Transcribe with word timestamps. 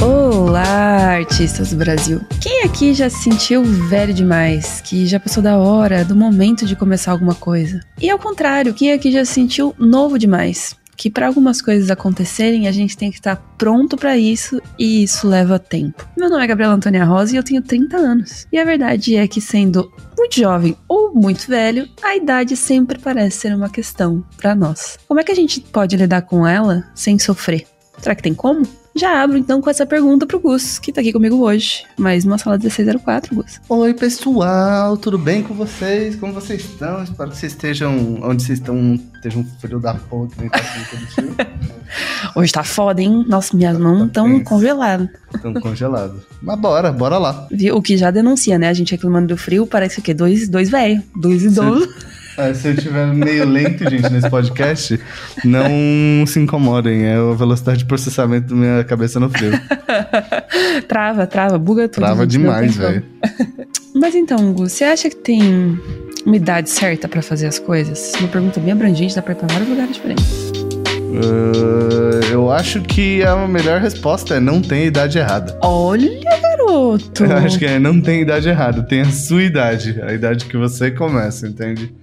Olá, 0.00 1.16
artistas 1.16 1.70
do 1.70 1.76
Brasil. 1.76 2.22
Quem 2.40 2.62
aqui 2.62 2.94
já 2.94 3.10
se 3.10 3.22
sentiu 3.22 3.62
velho 3.64 4.14
demais, 4.14 4.80
que 4.80 5.06
já 5.06 5.20
passou 5.20 5.42
da 5.42 5.58
hora, 5.58 6.04
do 6.04 6.16
momento 6.16 6.64
de 6.64 6.74
começar 6.74 7.12
alguma 7.12 7.34
coisa? 7.34 7.80
E 8.00 8.08
ao 8.08 8.18
contrário, 8.18 8.72
quem 8.72 8.92
aqui 8.92 9.12
já 9.12 9.24
se 9.24 9.34
sentiu 9.34 9.74
novo 9.78 10.18
demais? 10.18 10.74
Que 10.96 11.10
para 11.10 11.26
algumas 11.26 11.60
coisas 11.60 11.90
acontecerem, 11.90 12.68
a 12.68 12.72
gente 12.72 12.96
tem 12.96 13.10
que 13.10 13.18
estar 13.18 13.36
pronto 13.58 13.96
para 13.96 14.16
isso 14.16 14.60
e 14.78 15.02
isso 15.02 15.28
leva 15.28 15.58
tempo. 15.58 16.08
Meu 16.16 16.28
nome 16.28 16.44
é 16.44 16.46
Gabriela 16.46 16.74
Antônia 16.74 17.04
Rosa 17.04 17.34
e 17.34 17.36
eu 17.36 17.42
tenho 17.42 17.62
30 17.62 17.96
anos. 17.96 18.46
E 18.52 18.58
a 18.58 18.64
verdade 18.64 19.16
é 19.16 19.26
que 19.26 19.40
sendo 19.40 19.92
muito 20.16 20.36
jovem 20.36 20.76
ou 20.88 21.14
muito 21.14 21.48
velho, 21.48 21.88
a 22.02 22.16
idade 22.16 22.56
sempre 22.56 22.98
parece 22.98 23.38
ser 23.38 23.54
uma 23.54 23.68
questão 23.68 24.24
para 24.36 24.54
nós. 24.54 24.98
Como 25.06 25.20
é 25.20 25.24
que 25.24 25.32
a 25.32 25.36
gente 25.36 25.60
pode 25.60 25.96
lidar 25.96 26.22
com 26.22 26.46
ela 26.46 26.84
sem 26.94 27.18
sofrer? 27.18 27.66
Será 27.98 28.14
que 28.14 28.22
tem 28.22 28.34
como? 28.34 28.62
Já 28.96 29.22
abro 29.24 29.36
então 29.36 29.60
com 29.60 29.68
essa 29.68 29.84
pergunta 29.84 30.24
pro 30.24 30.38
Gus, 30.38 30.78
que 30.78 30.92
tá 30.92 31.00
aqui 31.00 31.12
comigo 31.12 31.36
hoje. 31.44 31.84
Mais 31.98 32.24
uma 32.24 32.38
sala 32.38 32.56
1604, 32.56 33.34
Gus. 33.34 33.60
Oi, 33.68 33.92
pessoal, 33.92 34.96
tudo 34.96 35.18
bem 35.18 35.42
com 35.42 35.52
vocês? 35.52 36.14
Como 36.14 36.32
vocês 36.32 36.60
estão? 36.60 37.02
Espero 37.02 37.30
que 37.30 37.36
vocês 37.36 37.52
estejam 37.52 38.20
onde 38.22 38.44
vocês 38.44 38.60
estão, 38.60 38.94
estejam 39.16 39.40
um 39.40 39.44
frio 39.60 39.80
da 39.80 39.94
porra 39.94 40.28
que 40.28 40.40
nem 40.40 40.48
tá 40.48 40.58
aqui 40.58 41.54
Hoje 42.38 42.52
tá 42.52 42.62
foda, 42.62 43.02
hein? 43.02 43.24
Nossa, 43.28 43.56
minhas 43.56 43.76
mãos 43.76 44.06
estão 44.06 44.38
Tá 44.38 44.44
congeladas. 44.44 45.08
Estão 45.34 45.54
congelados. 45.54 46.22
Mas 46.40 46.58
bora, 46.60 46.92
bora 46.92 47.18
lá. 47.18 47.48
O 47.72 47.82
que 47.82 47.96
já 47.96 48.12
denuncia, 48.12 48.58
né? 48.58 48.68
A 48.68 48.74
gente 48.74 48.92
reclamando 48.92 49.26
do 49.28 49.36
frio, 49.36 49.66
parece 49.66 50.00
que 50.00 50.14
dois, 50.14 50.48
dois 50.48 50.70
velhos, 50.70 51.02
dois 51.16 51.42
idosos. 51.42 51.88
É, 52.36 52.52
se 52.52 52.68
eu 52.68 52.74
estiver 52.74 53.06
meio 53.06 53.48
lento, 53.48 53.88
gente, 53.88 54.10
nesse 54.10 54.28
podcast, 54.28 54.98
não 55.44 56.26
se 56.26 56.40
incomodem. 56.40 57.04
É 57.04 57.16
a 57.16 57.34
velocidade 57.34 57.78
de 57.78 57.84
processamento 57.84 58.48
da 58.48 58.54
minha 58.54 58.84
cabeça 58.84 59.20
no 59.20 59.30
frio. 59.30 59.52
trava, 60.88 61.26
trava, 61.26 61.58
buga 61.58 61.88
tudo. 61.88 62.04
Trava 62.04 62.22
gente, 62.22 62.32
demais, 62.32 62.76
velho. 62.76 63.04
Mas 63.94 64.14
então, 64.14 64.52
Gus, 64.52 64.72
você 64.72 64.84
acha 64.84 65.08
que 65.08 65.16
tem 65.16 65.78
uma 66.26 66.36
idade 66.36 66.68
certa 66.68 67.06
pra 67.06 67.22
fazer 67.22 67.46
as 67.46 67.58
coisas? 67.58 68.12
Uma 68.18 68.28
pergunta 68.28 68.58
bem 68.58 68.72
abrangente, 68.72 69.14
dá 69.14 69.22
pra 69.22 69.32
ir 69.32 69.36
pra 69.36 69.46
vários 69.46 69.68
lugares 69.68 69.94
diferentes. 69.94 70.52
Uh, 71.14 72.32
eu 72.32 72.50
acho 72.50 72.80
que 72.82 73.22
a 73.22 73.46
melhor 73.46 73.80
resposta 73.80 74.34
é 74.34 74.40
não 74.40 74.60
tem 74.60 74.86
idade 74.86 75.16
errada. 75.16 75.56
Olha, 75.62 76.10
garoto! 76.20 77.22
Eu 77.24 77.36
acho 77.36 77.56
que 77.56 77.64
é 77.64 77.78
não 77.78 78.00
tem 78.00 78.22
idade 78.22 78.48
errada, 78.48 78.82
tem 78.82 79.02
a 79.02 79.10
sua 79.12 79.44
idade, 79.44 80.00
a 80.02 80.12
idade 80.12 80.46
que 80.46 80.56
você 80.56 80.90
começa, 80.90 81.46
entende? 81.46 81.94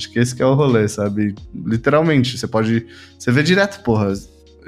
Acho 0.00 0.10
que 0.10 0.18
esse 0.18 0.34
que 0.34 0.42
é 0.42 0.46
o 0.46 0.54
rolê, 0.54 0.88
sabe? 0.88 1.34
Literalmente, 1.54 2.38
você 2.38 2.46
pode. 2.46 2.86
Você 3.18 3.30
vê 3.30 3.42
direto, 3.42 3.82
porra. 3.82 4.12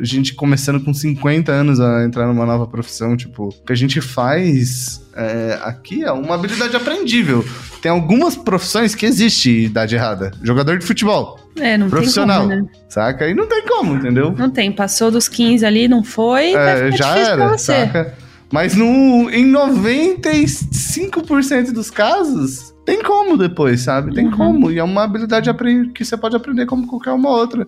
Gente 0.00 0.34
começando 0.34 0.82
com 0.82 0.92
50 0.92 1.50
anos 1.52 1.78
a 1.80 2.04
entrar 2.04 2.26
numa 2.26 2.44
nova 2.46 2.66
profissão, 2.66 3.14
tipo, 3.16 3.48
o 3.48 3.64
que 3.66 3.72
a 3.72 3.76
gente 3.76 4.00
faz 4.00 5.02
é, 5.14 5.58
aqui 5.62 6.02
é 6.02 6.10
uma 6.10 6.34
habilidade 6.34 6.74
aprendível. 6.74 7.44
Tem 7.82 7.90
algumas 7.92 8.34
profissões 8.34 8.94
que 8.94 9.04
existe 9.06 9.50
idade 9.50 9.94
errada. 9.94 10.30
Jogador 10.42 10.78
de 10.78 10.86
futebol, 10.86 11.38
É, 11.58 11.76
não 11.76 11.90
profissional, 11.90 12.48
tem 12.48 12.58
como, 12.58 12.68
né? 12.70 12.78
saca? 12.88 13.28
E 13.28 13.34
não 13.34 13.46
tem 13.46 13.62
como, 13.66 13.94
entendeu? 13.96 14.32
Não 14.36 14.50
tem, 14.50 14.72
passou 14.72 15.10
dos 15.10 15.28
15 15.28 15.64
ali, 15.66 15.86
não 15.88 16.02
foi, 16.02 16.52
vai 16.54 16.88
É, 16.88 16.90
ficar 16.92 16.96
já 16.96 17.12
difícil 17.14 17.34
pra 17.34 17.44
era, 17.44 17.58
você. 17.58 17.72
saca? 17.86 18.14
Mas 18.52 18.76
no, 18.76 19.30
em 19.30 19.50
95% 19.50 21.72
dos 21.72 21.90
casos, 21.90 22.72
tem 22.84 23.02
como 23.02 23.36
depois, 23.38 23.80
sabe? 23.80 24.12
Tem 24.14 24.26
Uhum. 24.26 24.36
como. 24.36 24.70
E 24.70 24.78
é 24.78 24.84
uma 24.84 25.04
habilidade 25.04 25.48
que 25.94 26.04
você 26.04 26.16
pode 26.16 26.36
aprender 26.36 26.66
como 26.66 26.86
qualquer 26.86 27.12
uma 27.12 27.30
outra. 27.30 27.66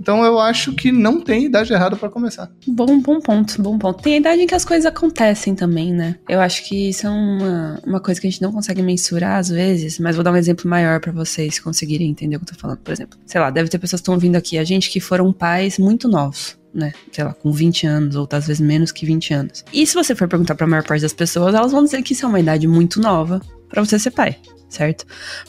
Então 0.00 0.22
eu 0.24 0.38
acho 0.38 0.74
que 0.74 0.92
não 0.92 1.20
tem 1.20 1.46
idade 1.46 1.72
errada 1.72 1.96
pra 1.96 2.10
começar. 2.10 2.50
Bom, 2.66 3.00
bom 3.00 3.18
ponto, 3.20 3.62
bom 3.62 3.78
ponto. 3.78 4.02
Tem 4.02 4.14
a 4.14 4.18
idade 4.18 4.42
em 4.42 4.46
que 4.46 4.54
as 4.54 4.64
coisas 4.64 4.84
acontecem 4.84 5.54
também, 5.54 5.92
né? 5.94 6.16
Eu 6.28 6.40
acho 6.40 6.68
que 6.68 6.90
isso 6.90 7.06
é 7.06 7.10
uma, 7.10 7.80
uma 7.86 8.00
coisa 8.00 8.20
que 8.20 8.26
a 8.26 8.30
gente 8.30 8.42
não 8.42 8.52
consegue 8.52 8.82
mensurar 8.82 9.38
às 9.38 9.48
vezes, 9.48 9.98
mas 9.98 10.16
vou 10.16 10.24
dar 10.24 10.32
um 10.32 10.36
exemplo 10.36 10.68
maior 10.68 11.00
pra 11.00 11.12
vocês 11.12 11.58
conseguirem 11.58 12.10
entender 12.10 12.36
o 12.36 12.40
que 12.40 12.50
eu 12.50 12.54
tô 12.54 12.60
falando. 12.60 12.78
Por 12.78 12.92
exemplo, 12.92 13.18
sei 13.24 13.40
lá, 13.40 13.48
deve 13.50 13.70
ter 13.70 13.78
pessoas 13.78 14.00
que 14.00 14.02
estão 14.02 14.14
ouvindo 14.14 14.36
aqui, 14.36 14.58
a 14.58 14.64
gente 14.64 14.90
que 14.90 15.00
foram 15.00 15.32
pais 15.32 15.78
muito 15.78 16.08
novos. 16.08 16.58
Né? 16.76 16.92
Sei 17.10 17.24
lá, 17.24 17.32
com 17.32 17.50
20 17.50 17.86
anos, 17.86 18.16
ou 18.16 18.28
às 18.30 18.46
vezes 18.46 18.60
menos 18.60 18.92
que 18.92 19.06
20 19.06 19.32
anos. 19.32 19.64
E 19.72 19.86
se 19.86 19.94
você 19.94 20.14
for 20.14 20.28
perguntar 20.28 20.54
pra 20.54 20.66
maior 20.66 20.84
parte 20.84 21.00
das 21.00 21.14
pessoas, 21.14 21.54
elas 21.54 21.72
vão 21.72 21.82
dizer 21.82 22.02
que 22.02 22.12
isso 22.12 22.26
é 22.26 22.28
uma 22.28 22.38
idade 22.38 22.68
muito 22.68 23.00
nova 23.00 23.40
pra 23.70 23.82
você 23.82 23.98
ser 23.98 24.10
pai, 24.10 24.36
certo? 24.68 25.04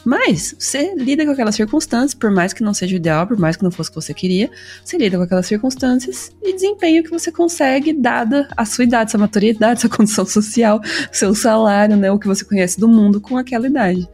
Mas 0.06 0.56
você 0.58 0.94
lida 0.96 1.26
com 1.26 1.32
aquelas 1.32 1.56
circunstâncias, 1.56 2.14
por 2.14 2.32
mais 2.32 2.54
que 2.54 2.64
não 2.64 2.74
seja 2.74 2.94
o 2.94 2.98
ideal, 2.98 3.28
por 3.28 3.38
mais 3.38 3.56
que 3.56 3.64
não 3.64 3.72
fosse 3.72 3.90
o 3.90 3.94
que 3.94 4.02
você 4.02 4.14
queria, 4.14 4.50
você 4.84 4.98
lida 4.98 5.18
com 5.18 5.24
aquelas 5.24 5.48
circunstâncias 5.48 6.32
e 6.42 6.54
desempenho 6.54 7.04
que 7.04 7.10
você 7.10 7.32
consegue, 7.32 7.94
dada 7.94 8.48
a 8.56 8.66
sua 8.66 8.84
idade, 8.84 9.12
sua 9.12 9.20
maturidade, 9.20 9.82
sua 9.82 9.90
condição 9.90 10.26
social, 10.26 10.82
seu 11.12 11.34
salário, 11.34 11.96
né, 11.96 12.12
o 12.12 12.20
que 12.20 12.28
você 12.28 12.46
conhece 12.46 12.80
do 12.80 12.88
mundo 12.88 13.20
com 13.20 13.38
aquela 13.38 13.68
idade. 13.68 14.08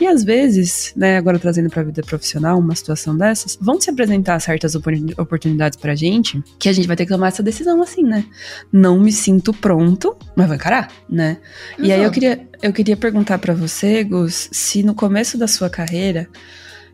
E 0.00 0.06
às 0.06 0.22
vezes, 0.22 0.92
né, 0.96 1.16
agora 1.16 1.38
trazendo 1.38 1.70
para 1.70 1.82
a 1.82 1.84
vida 1.84 2.02
profissional 2.02 2.58
uma 2.58 2.74
situação 2.74 3.16
dessas, 3.16 3.58
vão 3.60 3.80
se 3.80 3.90
apresentar 3.90 4.38
certas 4.40 4.74
opor- 4.74 4.94
oportunidades 5.18 5.78
pra 5.78 5.94
gente 5.94 6.42
que 6.58 6.68
a 6.68 6.72
gente 6.72 6.86
vai 6.86 6.96
ter 6.96 7.04
que 7.06 7.12
tomar 7.12 7.28
essa 7.28 7.42
decisão 7.42 7.82
assim, 7.82 8.02
né? 8.02 8.24
Não 8.72 8.98
me 8.98 9.12
sinto 9.12 9.52
pronto, 9.52 10.16
mas 10.36 10.46
vou 10.46 10.56
encarar, 10.56 10.90
né? 11.08 11.38
E 11.78 11.92
aí 11.92 12.02
eu 12.02 12.10
queria, 12.10 12.46
eu 12.62 12.72
queria 12.72 12.96
perguntar 12.96 13.38
pra 13.38 13.52
você, 13.52 14.04
Gus, 14.04 14.48
se 14.52 14.82
no 14.82 14.94
começo 14.94 15.36
da 15.36 15.48
sua 15.48 15.68
carreira, 15.68 16.28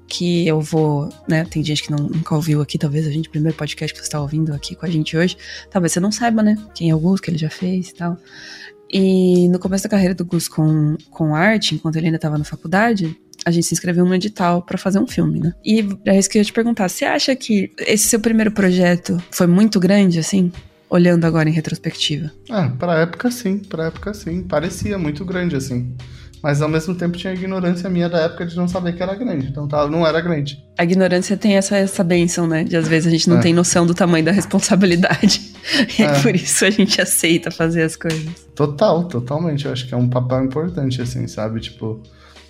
que 0.07 0.49
eu 0.49 0.61
vou, 0.61 1.11
né, 1.29 1.45
tem 1.45 1.63
gente 1.63 1.83
que 1.83 1.91
não, 1.91 1.99
nunca 1.99 2.35
ouviu 2.35 2.63
aqui, 2.63 2.79
talvez 2.79 3.07
a 3.07 3.11
gente, 3.11 3.29
primeiro 3.29 3.57
podcast 3.57 3.93
que 3.93 4.01
você 4.01 4.07
está 4.07 4.21
ouvindo 4.21 4.55
aqui 4.55 4.75
com 4.75 4.87
a 4.87 4.89
gente 4.89 5.15
hoje, 5.17 5.37
talvez 5.71 5.93
você 5.93 6.01
não 6.01 6.11
saiba, 6.11 6.43
né, 6.43 6.57
quem 6.75 6.89
é 6.89 6.95
o 6.95 6.99
Gus, 6.99 7.21
que 7.21 7.31
ele 7.31 7.37
já 7.37 7.51
fez 7.51 7.91
e 7.91 7.95
tal. 7.95 8.17
E 8.91 9.47
no 9.49 9.59
começo 9.59 9.85
da 9.85 9.91
carreira 9.91 10.15
do 10.15 10.25
Gus 10.25 10.49
com, 10.49 10.97
com 11.11 11.35
arte, 11.35 11.75
enquanto 11.75 11.97
ele 11.97 12.07
ainda 12.07 12.17
estava 12.17 12.39
na 12.39 12.45
faculdade, 12.45 13.15
a 13.45 13.51
gente 13.51 13.67
se 13.67 13.75
inscreveu 13.75 14.07
num 14.07 14.15
edital 14.15 14.63
pra 14.63 14.79
fazer 14.79 14.99
um 14.99 15.07
filme, 15.07 15.39
né? 15.39 15.53
E 15.63 15.87
é 16.07 16.19
isso 16.19 16.29
que 16.29 16.39
eu 16.39 16.41
ia 16.41 16.45
te 16.45 16.53
perguntar. 16.53 16.89
Você 16.89 17.05
acha 17.05 17.37
que 17.37 17.71
esse 17.79 18.09
seu 18.09 18.19
primeiro 18.19 18.51
projeto 18.51 19.23
foi 19.31 19.47
muito 19.47 19.79
grande, 19.79 20.19
assim? 20.19 20.51
Olhando 20.91 21.25
agora 21.27 21.49
em 21.49 21.53
retrospectiva. 21.53 22.31
Ah, 22.51 22.71
pra 22.79 23.01
época 23.01 23.31
sim, 23.31 23.59
pra 23.59 23.87
época 23.87 24.15
sim. 24.15 24.43
Parecia 24.43 24.97
muito 24.99 25.25
grande 25.25 25.55
assim. 25.57 25.95
Mas 26.43 26.63
ao 26.63 26.69
mesmo 26.69 26.95
tempo 26.95 27.17
tinha 27.19 27.33
a 27.33 27.37
ignorância 27.37 27.91
minha 27.91 28.09
da 28.09 28.21
época 28.21 28.47
de 28.47 28.57
não 28.57 28.69
saber 28.69 28.95
que 28.95 29.03
era 29.03 29.15
grande. 29.17 29.49
Então 29.49 29.67
tá, 29.67 29.89
não 29.89 30.07
era 30.07 30.21
grande. 30.21 30.63
A 30.79 30.85
ignorância 30.85 31.37
tem 31.37 31.57
essa, 31.57 31.77
essa 31.77 32.05
benção, 32.05 32.47
né? 32.47 32.63
De 32.63 32.77
às 32.77 32.87
vezes 32.87 33.09
a 33.09 33.11
gente 33.11 33.29
não 33.29 33.39
É. 33.39 33.41
tem 33.41 33.53
noção 33.53 33.85
do 33.85 33.93
tamanho 33.95 34.25
da 34.25 34.31
responsabilidade. 34.33 35.49
E 35.99 36.03
É. 36.03 36.23
por 36.23 36.35
isso 36.35 36.65
a 36.65 36.71
gente 36.71 36.99
aceita 36.99 37.51
fazer 37.51 37.83
as 37.83 37.95
coisas. 37.95 38.25
Total, 38.55 39.05
totalmente. 39.05 39.67
Eu 39.67 39.73
acho 39.73 39.87
que 39.87 39.93
é 39.93 39.97
um 39.97 40.09
papel 40.09 40.45
importante, 40.45 41.03
assim, 41.03 41.27
sabe? 41.27 41.61
Tipo, 41.61 42.01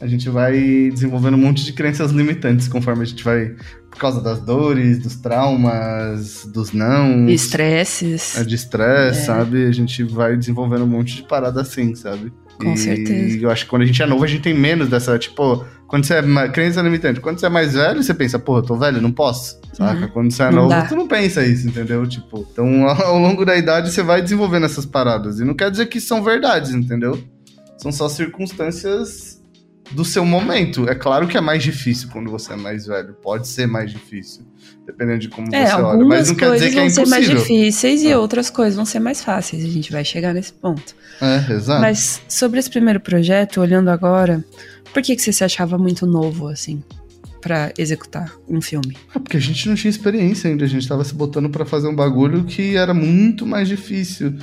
a 0.01 0.07
gente 0.07 0.29
vai 0.31 0.91
desenvolvendo 0.93 1.35
um 1.35 1.39
monte 1.39 1.65
de 1.65 1.73
crenças 1.73 2.13
limitantes 2.13 2.69
conforme 2.69 3.03
a 3.03 3.07
gente 3.07 3.25
vai. 3.25 3.55
Por 3.91 3.99
causa 3.99 4.21
das 4.21 4.41
dores, 4.41 4.99
dos 5.03 5.17
traumas, 5.17 6.45
dos 6.53 6.73
não. 6.73 7.29
Estresses. 7.29 8.37
É 8.37 8.45
de 8.45 8.55
estresse, 8.55 9.21
É. 9.21 9.25
sabe? 9.25 9.67
A 9.67 9.73
gente 9.73 10.05
vai 10.05 10.37
desenvolvendo 10.37 10.85
um 10.85 10.89
monte 10.89 11.17
de 11.17 11.23
parada 11.23 11.63
assim, 11.63 11.95
sabe? 11.95 12.33
Com 12.61 12.73
e 12.75 12.77
certeza. 12.77 13.39
eu 13.39 13.51
acho 13.51 13.65
que 13.65 13.71
quando 13.71 13.83
a 13.83 13.87
gente 13.87 14.03
é 14.03 14.07
novo, 14.07 14.23
a 14.25 14.27
gente 14.27 14.43
tem 14.43 14.53
menos 14.53 14.89
dessa, 14.89 15.19
tipo, 15.19 15.65
quando 15.87 16.05
você 16.05 16.15
é 16.15 16.49
crença 16.49 16.83
limitante. 16.83 17.21
Quando 17.21 17.39
você 17.41 17.47
é 17.47 17.49
mais 17.49 17.75
velho, 17.75 18.03
você 18.03 18.13
pensa, 18.13 18.39
porra, 18.39 18.59
eu 18.59 18.65
tô 18.65 18.77
velho, 18.77 19.01
não 19.01 19.13
posso. 19.13 19.59
Saca? 19.73 20.03
Uhum. 20.03 20.09
Quando 20.09 20.31
você 20.33 20.43
é 20.43 20.51
novo, 20.51 20.75
tu 20.89 20.95
não 20.97 21.07
pensa 21.09 21.45
isso, 21.45 21.67
entendeu? 21.67 22.07
Tipo, 22.07 22.47
então 22.53 22.87
ao 22.89 23.19
longo 23.19 23.45
da 23.45 23.57
idade 23.57 23.91
você 23.91 24.03
vai 24.03 24.21
desenvolvendo 24.21 24.67
essas 24.67 24.85
paradas. 24.85 25.41
E 25.41 25.45
não 25.45 25.55
quer 25.55 25.71
dizer 25.71 25.87
que 25.87 26.01
são 26.01 26.23
verdades, 26.23 26.73
entendeu? 26.73 27.19
São 27.79 27.91
só 27.93 28.09
circunstâncias 28.09 29.38
do 29.91 30.05
seu 30.05 30.25
momento. 30.25 30.89
É 30.89 30.95
claro 30.95 31.27
que 31.27 31.37
é 31.37 31.41
mais 31.41 31.63
difícil 31.63 32.09
quando 32.13 32.31
você 32.31 32.53
é 32.53 32.57
mais 32.57 32.87
velho. 32.87 33.15
Pode 33.23 33.49
ser 33.49 33.67
mais 33.67 33.91
difícil, 33.91 34.43
dependendo 34.87 35.19
de 35.21 35.29
como 35.29 35.49
É, 35.55 35.67
você 35.67 35.75
olha. 35.75 36.05
Mas 36.05 36.29
não 36.29 36.35
quer 36.37 36.53
dizer 36.53 36.71
que 36.71 36.79
é 36.79 36.81
vão 36.81 36.91
ser 36.91 37.07
mais 37.07 37.29
impossível. 37.29 37.57
difíceis 37.59 38.03
e 38.03 38.13
Ah. 38.13 38.19
outras 38.19 38.51
coisas 38.51 38.77
vão 38.77 38.85
ser 38.85 39.01
mais 39.01 39.23
fáceis. 39.23 39.65
A 39.65 39.69
gente 39.69 39.91
vai 39.91 40.05
chegar 40.05 40.35
nesse 40.35 40.53
ponto. 40.53 40.95
É, 41.21 41.53
exato. 41.53 41.81
Mas 41.81 42.21
sobre 42.29 42.61
esse 42.61 42.71
primeiro 42.71 43.01
projeto, 43.01 43.61
olhando 43.61 43.89
agora, 43.89 44.45
por 44.93 45.03
que, 45.03 45.17
que 45.17 45.23
você 45.23 45.33
se 45.33 45.43
achava 45.43 45.77
muito 45.79 46.07
novo, 46.07 46.49
assim, 46.49 46.83
pra 47.41 47.73
executar 47.79 48.33
um 48.49 48.61
filme? 48.61 48.97
É 49.15 49.19
porque 49.19 49.37
a 49.37 49.41
gente 49.41 49.69
não 49.69 49.75
tinha 49.75 49.91
experiência 49.91 50.51
ainda, 50.51 50.65
a 50.65 50.69
gente 50.69 50.87
tava 50.87 51.03
se 51.05 51.15
botando 51.15 51.49
pra 51.51 51.65
fazer 51.65 51.89
um 51.89 51.95
bagulho 51.95 52.45
que 52.45 52.77
era 52.77 52.93
muito 52.95 53.47
mais 53.47 53.67
difícil 53.69 54.35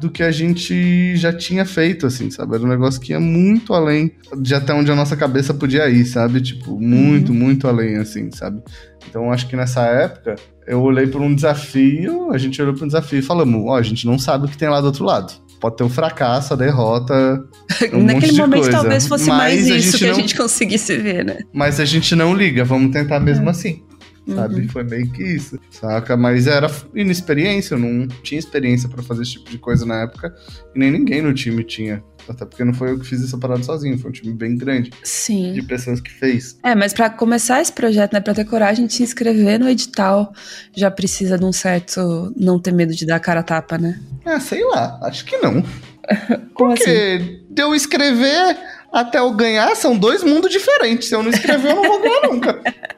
do 0.00 0.10
que 0.10 0.22
a 0.22 0.30
gente 0.32 1.16
já 1.16 1.32
tinha 1.32 1.64
feito, 1.64 2.06
assim, 2.06 2.30
sabe? 2.30 2.54
Era 2.56 2.64
um 2.64 2.68
negócio 2.68 3.00
que 3.00 3.12
ia 3.12 3.20
muito 3.20 3.72
além 3.72 4.10
de 4.40 4.54
até 4.54 4.74
onde 4.74 4.90
a 4.90 4.94
nossa 4.96 5.16
cabeça 5.16 5.54
podia 5.54 5.88
ir, 5.88 6.04
sabe? 6.04 6.40
Tipo, 6.40 6.78
muito, 6.80 7.32
muito 7.32 7.68
além, 7.68 7.96
assim, 7.96 8.30
sabe? 8.32 8.60
Então, 9.08 9.30
acho 9.32 9.46
que 9.48 9.54
nessa 9.56 9.82
época, 9.82 10.34
eu 10.66 10.80
olhei 10.82 11.06
por 11.06 11.20
um 11.20 11.34
desafio, 11.34 12.30
a 12.32 12.38
gente 12.38 12.60
olhou 12.60 12.74
para 12.74 12.84
um 12.84 12.88
desafio 12.88 13.18
e 13.18 13.22
falamos, 13.22 13.62
ó, 13.66 13.76
a 13.76 13.82
gente 13.82 14.06
não 14.06 14.18
sabe 14.18 14.46
o 14.46 14.48
que 14.48 14.56
tem 14.58 14.68
lá 14.68 14.80
do 14.80 14.86
outro 14.88 15.04
lado. 15.04 15.32
pode 15.60 15.76
ter 15.76 15.84
o 15.84 15.88
fracasso, 15.88 16.52
a 16.52 16.56
derrota. 16.56 17.42
Um 17.92 18.02
Naquele 18.04 18.36
momento 18.36 18.62
coisa. 18.62 18.70
talvez 18.72 19.06
fosse 19.06 19.28
Mas 19.28 19.38
mais 19.38 19.70
a 19.70 19.76
isso 19.76 19.92
gente 19.92 19.98
que 19.98 20.04
a 20.04 20.08
não- 20.08 20.14
gente 20.20 20.36
conseguisse 20.36 20.96
ver, 20.98 21.24
né? 21.24 21.38
Mas 21.52 21.80
a 21.80 21.84
gente 21.86 22.14
não 22.14 22.34
liga, 22.34 22.64
vamos 22.64 22.92
tentar 22.92 23.18
mesmo 23.20 23.46
É. 23.46 23.50
assim. 23.50 23.82
Sabe? 24.26 24.62
Uhum. 24.62 24.68
Foi 24.68 24.84
meio 24.84 25.10
que 25.12 25.22
isso. 25.22 25.58
Saca? 25.70 26.16
Mas 26.16 26.46
era 26.46 26.70
inexperiência, 26.94 27.74
eu 27.74 27.78
não 27.78 28.08
tinha 28.22 28.38
experiência 28.38 28.88
pra 28.88 29.02
fazer 29.02 29.22
esse 29.22 29.32
tipo 29.32 29.50
de 29.50 29.58
coisa 29.58 29.84
na 29.84 30.02
época. 30.02 30.34
E 30.74 30.78
nem 30.78 30.90
ninguém 30.90 31.20
no 31.20 31.34
time 31.34 31.62
tinha. 31.62 32.02
Até 32.28 32.46
porque 32.46 32.64
não 32.64 32.72
foi 32.72 32.90
eu 32.90 32.98
que 32.98 33.06
fiz 33.06 33.22
essa 33.22 33.36
parada 33.36 33.62
sozinho, 33.62 33.98
foi 33.98 34.10
um 34.10 34.12
time 34.12 34.32
bem 34.32 34.56
grande 34.56 34.88
de 34.90 34.96
Sim. 35.02 35.62
pessoas 35.66 36.00
que 36.00 36.10
fez. 36.10 36.58
É, 36.62 36.74
mas 36.74 36.94
pra 36.94 37.10
começar 37.10 37.60
esse 37.60 37.72
projeto, 37.72 38.14
né, 38.14 38.20
pra 38.20 38.32
ter 38.32 38.46
coragem 38.46 38.86
de 38.86 38.94
se 38.94 39.02
inscrever 39.02 39.60
no 39.60 39.68
edital, 39.68 40.32
já 40.74 40.90
precisa 40.90 41.36
de 41.36 41.44
um 41.44 41.52
certo 41.52 42.32
não 42.34 42.58
ter 42.58 42.72
medo 42.72 42.94
de 42.94 43.04
dar 43.04 43.16
a 43.16 43.20
cara 43.20 43.40
a 43.40 43.42
tapa, 43.42 43.76
né? 43.76 44.00
Ah, 44.24 44.40
sei 44.40 44.64
lá, 44.64 44.98
acho 45.02 45.26
que 45.26 45.36
não. 45.36 45.62
Como 46.54 46.72
assim? 46.72 46.84
Porque 46.84 47.44
de 47.50 47.62
eu 47.62 47.74
escrever 47.74 48.56
até 48.90 49.18
eu 49.18 49.32
ganhar 49.34 49.74
são 49.74 49.98
dois 49.98 50.22
mundos 50.22 50.50
diferentes. 50.50 51.08
Se 51.08 51.14
eu 51.14 51.22
não 51.22 51.30
escrever, 51.30 51.70
eu 51.72 51.76
não 51.76 51.82
vou 51.82 52.00
ganhar 52.00 52.22
nunca. 52.22 52.60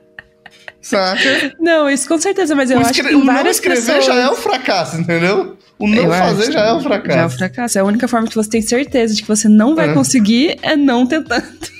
Saca? 0.89 1.53
Não, 1.61 1.91
isso 1.91 2.07
com 2.07 2.19
certeza, 2.19 2.55
mas 2.55 2.71
eu 2.71 2.79
o 2.79 2.81
acho 2.81 2.93
que 3.03 3.15
o 3.15 3.25
não 3.25 3.47
escrever 3.49 3.77
pessoas... 3.81 4.05
já 4.05 4.15
é 4.15 4.29
o 4.29 4.37
fracasso, 4.37 5.01
entendeu? 5.01 5.57
O 5.79 5.87
não 5.89 6.05
Eu 6.05 6.11
fazer 6.11 6.43
acho 6.45 6.53
já 6.53 6.61
é 6.61 6.77
que 6.77 6.83
fracasso. 6.83 7.15
Já 7.17 7.23
é 7.23 7.27
o 7.27 7.31
fracasso. 7.31 7.79
É 7.79 7.81
a 7.81 7.85
única 7.85 8.07
forma 8.09 8.29
que 8.29 8.35
você 8.35 8.49
tem 8.49 8.63
certeza 8.63 9.15
de 9.15 9.23
que 9.23 9.29
você 9.29 9.49
não 9.49 9.75
vai 9.75 9.91
É. 9.91 9.93
conseguir 9.95 10.57
é 10.63 10.77
não 10.77 11.07
tentando. 11.07 11.45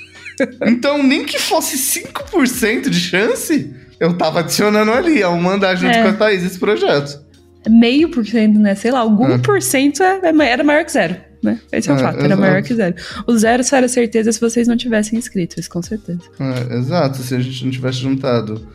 Então, 0.67 1.01
nem 1.01 1.25
que 1.25 1.39
fosse 1.39 1.77
5% 1.77 2.89
de 2.89 2.99
chance, 2.99 3.73
eu 3.99 4.15
tava 4.15 4.41
adicionando 4.41 4.91
ali, 4.91 5.23
ao 5.23 5.35
mandar 5.35 5.75
junto 5.75 5.95
É. 5.95 6.03
com 6.03 6.09
a 6.09 6.13
Thaís 6.13 6.43
esse 6.43 6.59
projeto. 6.59 7.25
Meio 7.67 8.09
por 8.09 8.23
cento, 8.23 8.59
né? 8.59 8.75
Sei 8.75 8.91
lá, 8.91 8.99
algum 8.99 9.31
É. 9.33 9.37
por 9.39 9.59
cento 9.63 10.03
é- 10.03 10.19
é 10.23 10.49
era 10.51 10.63
maior 10.63 10.85
que 10.85 10.91
zero, 10.91 11.15
né? 11.43 11.59
Esse 11.71 11.89
é 11.89 11.93
o 11.93 11.95
É, 11.95 11.99
fato, 11.99 12.17
era 12.17 12.25
exato. 12.27 12.41
maior 12.41 12.61
que 12.61 12.75
zero. 12.75 12.93
O 13.25 13.35
zero 13.35 13.63
só 13.63 13.77
era 13.77 13.87
certeza 13.87 14.31
se 14.31 14.39
vocês 14.39 14.67
não 14.67 14.77
tivessem 14.77 15.17
inscrito, 15.17 15.59
isso 15.59 15.69
com 15.71 15.81
certeza. 15.81 16.19
É, 16.39 16.75
exato, 16.77 17.17
se 17.17 17.33
a 17.33 17.39
gente 17.39 17.65
não 17.65 17.71
tivesse 17.71 17.97
juntado 17.97 18.67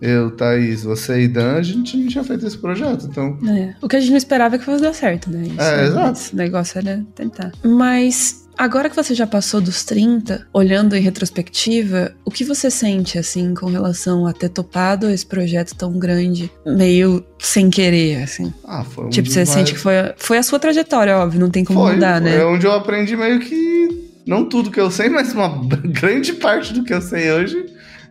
eu, 0.00 0.30
Thaís, 0.30 0.82
você 0.84 1.22
e 1.22 1.28
Dan, 1.28 1.56
a 1.56 1.62
gente 1.62 1.96
não 1.96 2.06
tinha 2.06 2.24
feito 2.24 2.46
esse 2.46 2.58
projeto. 2.58 3.06
Então, 3.10 3.38
É. 3.48 3.74
O 3.80 3.88
que 3.88 3.96
a 3.96 4.00
gente 4.00 4.10
não 4.10 4.16
esperava 4.18 4.56
é 4.56 4.58
que 4.58 4.64
fosse 4.64 4.82
dar 4.82 4.92
certo, 4.94 5.30
né? 5.30 5.44
Isso, 5.48 5.60
É, 5.60 5.86
exato. 5.86 6.12
Esse 6.18 6.36
negócio 6.36 6.78
era 6.78 7.02
tentar. 7.14 7.52
Mas 7.64 8.46
agora 8.58 8.88
que 8.90 8.96
você 8.96 9.14
já 9.14 9.26
passou 9.26 9.60
dos 9.60 9.84
30, 9.84 10.46
olhando 10.52 10.94
em 10.96 11.00
retrospectiva, 11.00 12.12
o 12.24 12.30
que 12.30 12.44
você 12.44 12.70
sente, 12.70 13.18
assim, 13.18 13.54
com 13.54 13.66
relação 13.66 14.26
a 14.26 14.32
ter 14.32 14.48
topado 14.48 15.08
esse 15.10 15.24
projeto 15.26 15.74
tão 15.74 15.98
grande, 15.98 16.50
meio 16.66 17.24
sem 17.38 17.68
querer, 17.70 18.22
assim? 18.22 18.52
ah, 18.64 18.84
foi 18.84 19.06
um 19.06 19.10
tipo, 19.10 19.28
você 19.30 19.40
mais- 19.40 19.48
sente 19.50 19.72
que 19.74 19.78
foi 19.78 19.98
a, 19.98 20.14
foi 20.16 20.38
a 20.38 20.42
sua 20.42 20.58
trajetória, 20.58 21.16
óbvio, 21.16 21.40
não 21.40 21.50
tem 21.50 21.64
como 21.64 21.80
Foi, 21.80 21.94
mudar, 21.94 22.20
né? 22.20 22.36
É 22.40 22.44
onde 22.44 22.66
eu 22.66 22.72
aprendi 22.72 23.16
meio 23.16 23.40
que. 23.40 24.04
Não 24.26 24.44
tudo 24.48 24.72
que 24.72 24.80
eu 24.80 24.90
sei, 24.90 25.08
mas 25.08 25.32
uma 25.32 25.48
grande 25.86 26.32
parte 26.32 26.72
do 26.74 26.82
que 26.82 26.92
eu 26.92 27.00
sei 27.00 27.30
hoje, 27.30 27.64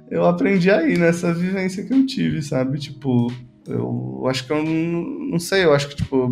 eu 0.09 0.25
aprendi 0.25 0.69
aí, 0.69 0.97
nessa 0.97 1.33
vivência 1.33 1.83
que 1.83 1.93
eu 1.93 2.05
tive, 2.05 2.41
sabe? 2.41 2.79
Tipo, 2.79 3.31
eu 3.67 4.23
acho 4.27 4.45
que 4.45 4.51
eu 4.53 4.63
não, 4.63 5.03
não 5.31 5.39
sei, 5.39 5.63
eu 5.63 5.73
acho 5.73 5.89
que, 5.89 5.95
tipo, 5.95 6.31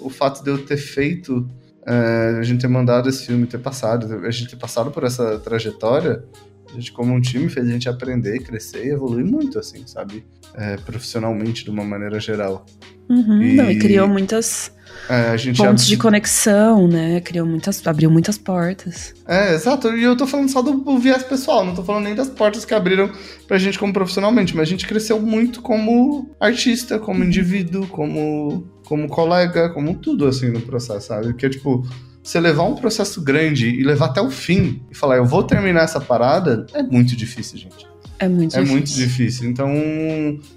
o 0.00 0.10
fato 0.10 0.42
de 0.42 0.50
eu 0.50 0.64
ter 0.64 0.76
feito, 0.76 1.48
é, 1.86 2.36
a 2.38 2.42
gente 2.42 2.60
ter 2.60 2.68
mandado 2.68 3.08
esse 3.08 3.26
filme, 3.26 3.46
ter 3.46 3.58
passado, 3.58 4.26
a 4.26 4.30
gente 4.30 4.50
ter 4.50 4.56
passado 4.56 4.90
por 4.90 5.04
essa 5.04 5.38
trajetória, 5.38 6.24
a 6.72 6.74
gente, 6.76 6.92
como 6.92 7.12
um 7.14 7.20
time, 7.20 7.48
fez 7.48 7.66
a 7.66 7.70
gente 7.70 7.88
aprender, 7.88 8.38
crescer 8.40 8.86
e 8.86 8.90
evoluir 8.90 9.24
muito, 9.24 9.58
assim, 9.58 9.86
sabe? 9.86 10.24
É, 10.54 10.76
profissionalmente, 10.78 11.64
de 11.64 11.70
uma 11.70 11.84
maneira 11.84 12.18
geral. 12.18 12.64
Uhum, 13.08 13.42
E- 13.42 13.54
Não, 13.56 13.70
e 13.70 13.78
criou 13.78 14.08
muitas 14.08 14.72
É, 15.08 15.36
pontos 15.56 15.82
ab- 15.84 15.88
de 15.88 15.96
conexão, 15.96 16.86
né? 16.88 17.20
Criou 17.20 17.46
muitas, 17.46 17.84
abriu 17.86 18.10
muitas 18.10 18.38
portas. 18.38 19.12
É, 19.26 19.54
exato. 19.54 19.88
E 19.96 20.02
eu 20.02 20.16
tô 20.16 20.26
falando 20.26 20.48
só 20.48 20.62
do, 20.62 20.72
do 20.78 20.98
viés 20.98 21.22
pessoal, 21.22 21.64
não 21.64 21.74
tô 21.74 21.82
falando 21.84 22.04
nem 22.04 22.14
das 22.14 22.28
portas 22.28 22.64
que 22.64 22.72
abriram 22.74 23.10
pra 23.46 23.58
gente 23.58 23.78
como 23.78 23.92
profissionalmente, 23.92 24.54
mas 24.56 24.68
a 24.68 24.70
gente 24.70 24.86
cresceu 24.86 25.20
muito 25.20 25.60
como 25.60 26.30
artista, 26.40 26.98
como 26.98 27.22
indivíduo, 27.24 27.86
como, 27.88 28.64
como 28.86 29.08
colega, 29.08 29.68
como 29.70 29.94
tudo, 29.94 30.26
assim, 30.26 30.48
no 30.50 30.60
processo, 30.60 31.08
sabe? 31.08 31.26
Porque, 31.28 31.50
tipo, 31.50 31.86
você 32.22 32.38
levar 32.40 32.64
um 32.64 32.74
processo 32.74 33.20
grande 33.20 33.68
e 33.68 33.82
levar 33.82 34.06
até 34.06 34.20
o 34.20 34.30
fim 34.30 34.82
e 34.90 34.94
falar, 34.94 35.16
eu 35.16 35.24
vou 35.24 35.42
terminar 35.42 35.82
essa 35.82 36.00
parada, 36.00 36.66
é 36.72 36.82
muito 36.82 37.16
difícil, 37.16 37.58
gente. 37.58 37.86
É 38.18 38.28
muito 38.28 38.54
É 38.56 38.60
difícil. 38.60 38.72
muito 38.76 38.92
difícil. 38.92 39.50
Então, 39.50 39.68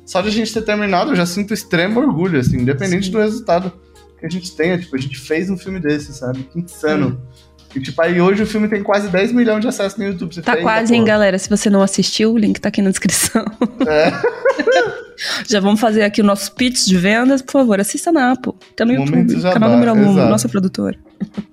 só 0.06 0.22
de 0.22 0.28
a 0.28 0.32
gente 0.32 0.54
ter 0.54 0.62
terminado, 0.62 1.12
eu 1.12 1.16
já 1.16 1.26
sinto 1.26 1.54
extremo 1.54 2.00
orgulho, 2.00 2.40
assim, 2.40 2.58
independente 2.58 3.08
Sim. 3.08 3.12
do 3.12 3.18
resultado 3.20 3.72
que 4.20 4.26
a 4.26 4.30
gente 4.30 4.56
tenha. 4.56 4.78
Tipo, 4.78 4.96
a 4.96 5.00
gente 5.00 5.18
fez 5.18 5.50
um 5.50 5.58
filme 5.58 5.80
desse, 5.80 6.14
sabe? 6.14 6.44
Que 6.44 6.60
insano. 6.60 7.20
Hum. 7.20 7.46
E, 7.76 7.80
tipo, 7.82 8.00
aí 8.02 8.22
hoje 8.22 8.44
o 8.44 8.46
filme 8.46 8.68
tem 8.70 8.84
quase 8.84 9.10
10 9.10 9.32
milhões 9.34 9.62
de 9.62 9.68
acessos 9.68 9.98
no 9.98 10.06
YouTube. 10.06 10.34
Você 10.36 10.42
Tá 10.44 10.56
quase, 10.58 10.84
"Eita, 10.84 10.96
hein, 10.96 11.02
pô." 11.02 11.08
galera? 11.08 11.38
Se 11.40 11.50
você 11.50 11.70
não 11.70 11.82
assistiu, 11.82 12.32
o 12.34 12.38
link 12.38 12.60
tá 12.62 12.70
aqui 12.70 12.82
na 12.84 12.90
descrição. 12.92 13.44
É. 13.88 14.12
Já 15.50 15.60
vamos 15.60 15.80
fazer 15.80 16.04
aqui 16.04 16.22
o 16.22 16.24
nosso 16.26 16.54
pitch 16.54 16.86
de 16.86 16.98
vendas, 16.98 17.42
por 17.42 17.54
favor, 17.54 17.80
assista 17.80 18.12
na 18.12 18.32
Apple. 18.34 18.54
Tá 18.76 18.86
no 18.86 18.94
Momento 18.94 19.34
YouTube, 19.34 19.54
canal 19.54 19.72
número 19.72 19.94
1, 19.94 19.96
um, 19.96 20.12
exato. 20.12 20.30
nossa 20.30 20.48
produtora. 20.50 20.98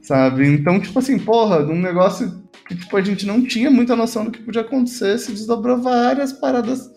Sabe? 0.01 0.47
Então, 0.47 0.81
tipo 0.81 0.99
assim, 0.99 1.19
porra, 1.19 1.61
um 1.61 1.81
negócio 1.81 2.43
que 2.67 2.77
tipo, 2.77 2.97
a 2.97 3.03
gente 3.03 3.27
não 3.27 3.43
tinha 3.43 3.71
muita 3.71 3.97
noção 3.97 4.25
do 4.25 4.31
que 4.31 4.43
podia 4.43 4.63
acontecer, 4.63 5.19
se 5.19 5.33
desdobrou 5.33 5.79
várias 5.79 6.33
paradas 6.33 6.91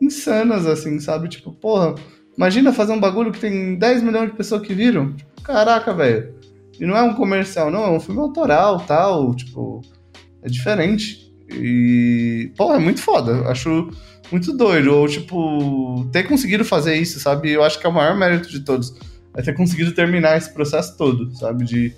insanas, 0.00 0.66
assim, 0.66 0.98
sabe? 0.98 1.28
Tipo, 1.28 1.52
porra, 1.52 1.94
imagina 2.36 2.72
fazer 2.72 2.92
um 2.92 3.00
bagulho 3.00 3.32
que 3.32 3.40
tem 3.40 3.76
10 3.76 4.02
milhões 4.02 4.30
de 4.30 4.36
pessoas 4.36 4.62
que 4.62 4.74
viram. 4.74 5.12
Tipo, 5.12 5.42
caraca, 5.42 5.92
velho. 5.92 6.34
E 6.78 6.86
não 6.86 6.96
é 6.96 7.02
um 7.02 7.14
comercial, 7.14 7.70
não, 7.70 7.84
é 7.84 7.90
um 7.90 8.00
filme 8.00 8.20
autoral, 8.20 8.80
tal, 8.80 9.34
tipo, 9.34 9.82
é 10.42 10.48
diferente. 10.48 11.30
E, 11.50 12.52
porra, 12.56 12.76
é 12.76 12.78
muito 12.78 13.02
foda. 13.02 13.48
Acho 13.48 13.90
muito 14.32 14.56
doido. 14.56 14.94
Ou, 14.94 15.06
tipo, 15.06 16.08
ter 16.12 16.24
conseguido 16.24 16.64
fazer 16.64 16.96
isso, 16.96 17.20
sabe? 17.20 17.50
Eu 17.50 17.62
acho 17.62 17.78
que 17.78 17.86
é 17.86 17.88
o 17.88 17.92
maior 17.92 18.16
mérito 18.16 18.48
de 18.48 18.60
todos. 18.60 18.94
É 19.36 19.42
ter 19.42 19.54
conseguido 19.54 19.92
terminar 19.92 20.36
esse 20.36 20.52
processo 20.52 20.96
todo, 20.96 21.30
sabe? 21.36 21.64
De, 21.64 21.94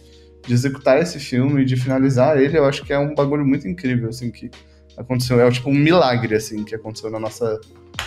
de 0.46 0.52
executar 0.52 1.00
esse 1.00 1.18
filme, 1.18 1.64
de 1.64 1.76
finalizar 1.76 2.38
ele, 2.38 2.58
eu 2.58 2.64
acho 2.64 2.84
que 2.84 2.92
é 2.92 2.98
um 2.98 3.14
bagulho 3.14 3.46
muito 3.46 3.66
incrível, 3.68 4.08
assim, 4.08 4.30
que 4.30 4.50
aconteceu. 4.96 5.40
É 5.40 5.50
tipo 5.50 5.70
um 5.70 5.74
milagre, 5.74 6.34
assim, 6.34 6.64
que 6.64 6.74
aconteceu 6.74 7.10
na 7.10 7.18
nossa 7.18 7.60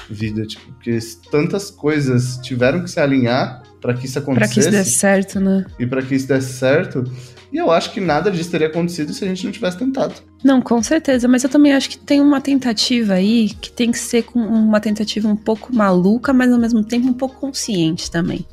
vida, 0.09 0.45
tipo, 0.45 0.71
porque 0.73 0.97
tantas 1.31 1.71
coisas 1.71 2.37
tiveram 2.37 2.83
que 2.83 2.89
se 2.89 2.99
alinhar 2.99 3.63
para 3.81 3.93
que 3.93 4.05
isso 4.05 4.21
Pra 4.21 4.21
que 4.21 4.31
acontecesse 4.31 4.59
isso 4.59 4.71
dê 4.71 4.83
certo, 4.83 5.39
né? 5.39 5.65
e 5.79 5.85
para 5.85 6.01
que 6.01 6.15
isso 6.15 6.27
desse 6.27 6.53
certo. 6.53 7.03
E 7.51 7.57
eu 7.57 7.71
acho 7.71 7.91
que 7.91 8.01
nada 8.01 8.31
disso 8.31 8.51
teria 8.51 8.67
acontecido 8.67 9.13
se 9.13 9.23
a 9.23 9.27
gente 9.27 9.45
não 9.45 9.51
tivesse 9.51 9.77
tentado. 9.77 10.15
Não, 10.43 10.61
com 10.61 10.81
certeza, 10.81 11.27
mas 11.27 11.43
eu 11.43 11.49
também 11.49 11.73
acho 11.73 11.89
que 11.89 11.97
tem 11.97 12.19
uma 12.19 12.41
tentativa 12.41 13.13
aí 13.13 13.49
que 13.61 13.71
tem 13.71 13.91
que 13.91 13.99
ser 13.99 14.23
com 14.23 14.39
uma 14.39 14.79
tentativa 14.79 15.27
um 15.27 15.35
pouco 15.35 15.73
maluca, 15.73 16.33
mas 16.33 16.51
ao 16.51 16.59
mesmo 16.59 16.83
tempo 16.83 17.07
um 17.07 17.13
pouco 17.13 17.35
consciente 17.39 18.11
também. 18.11 18.45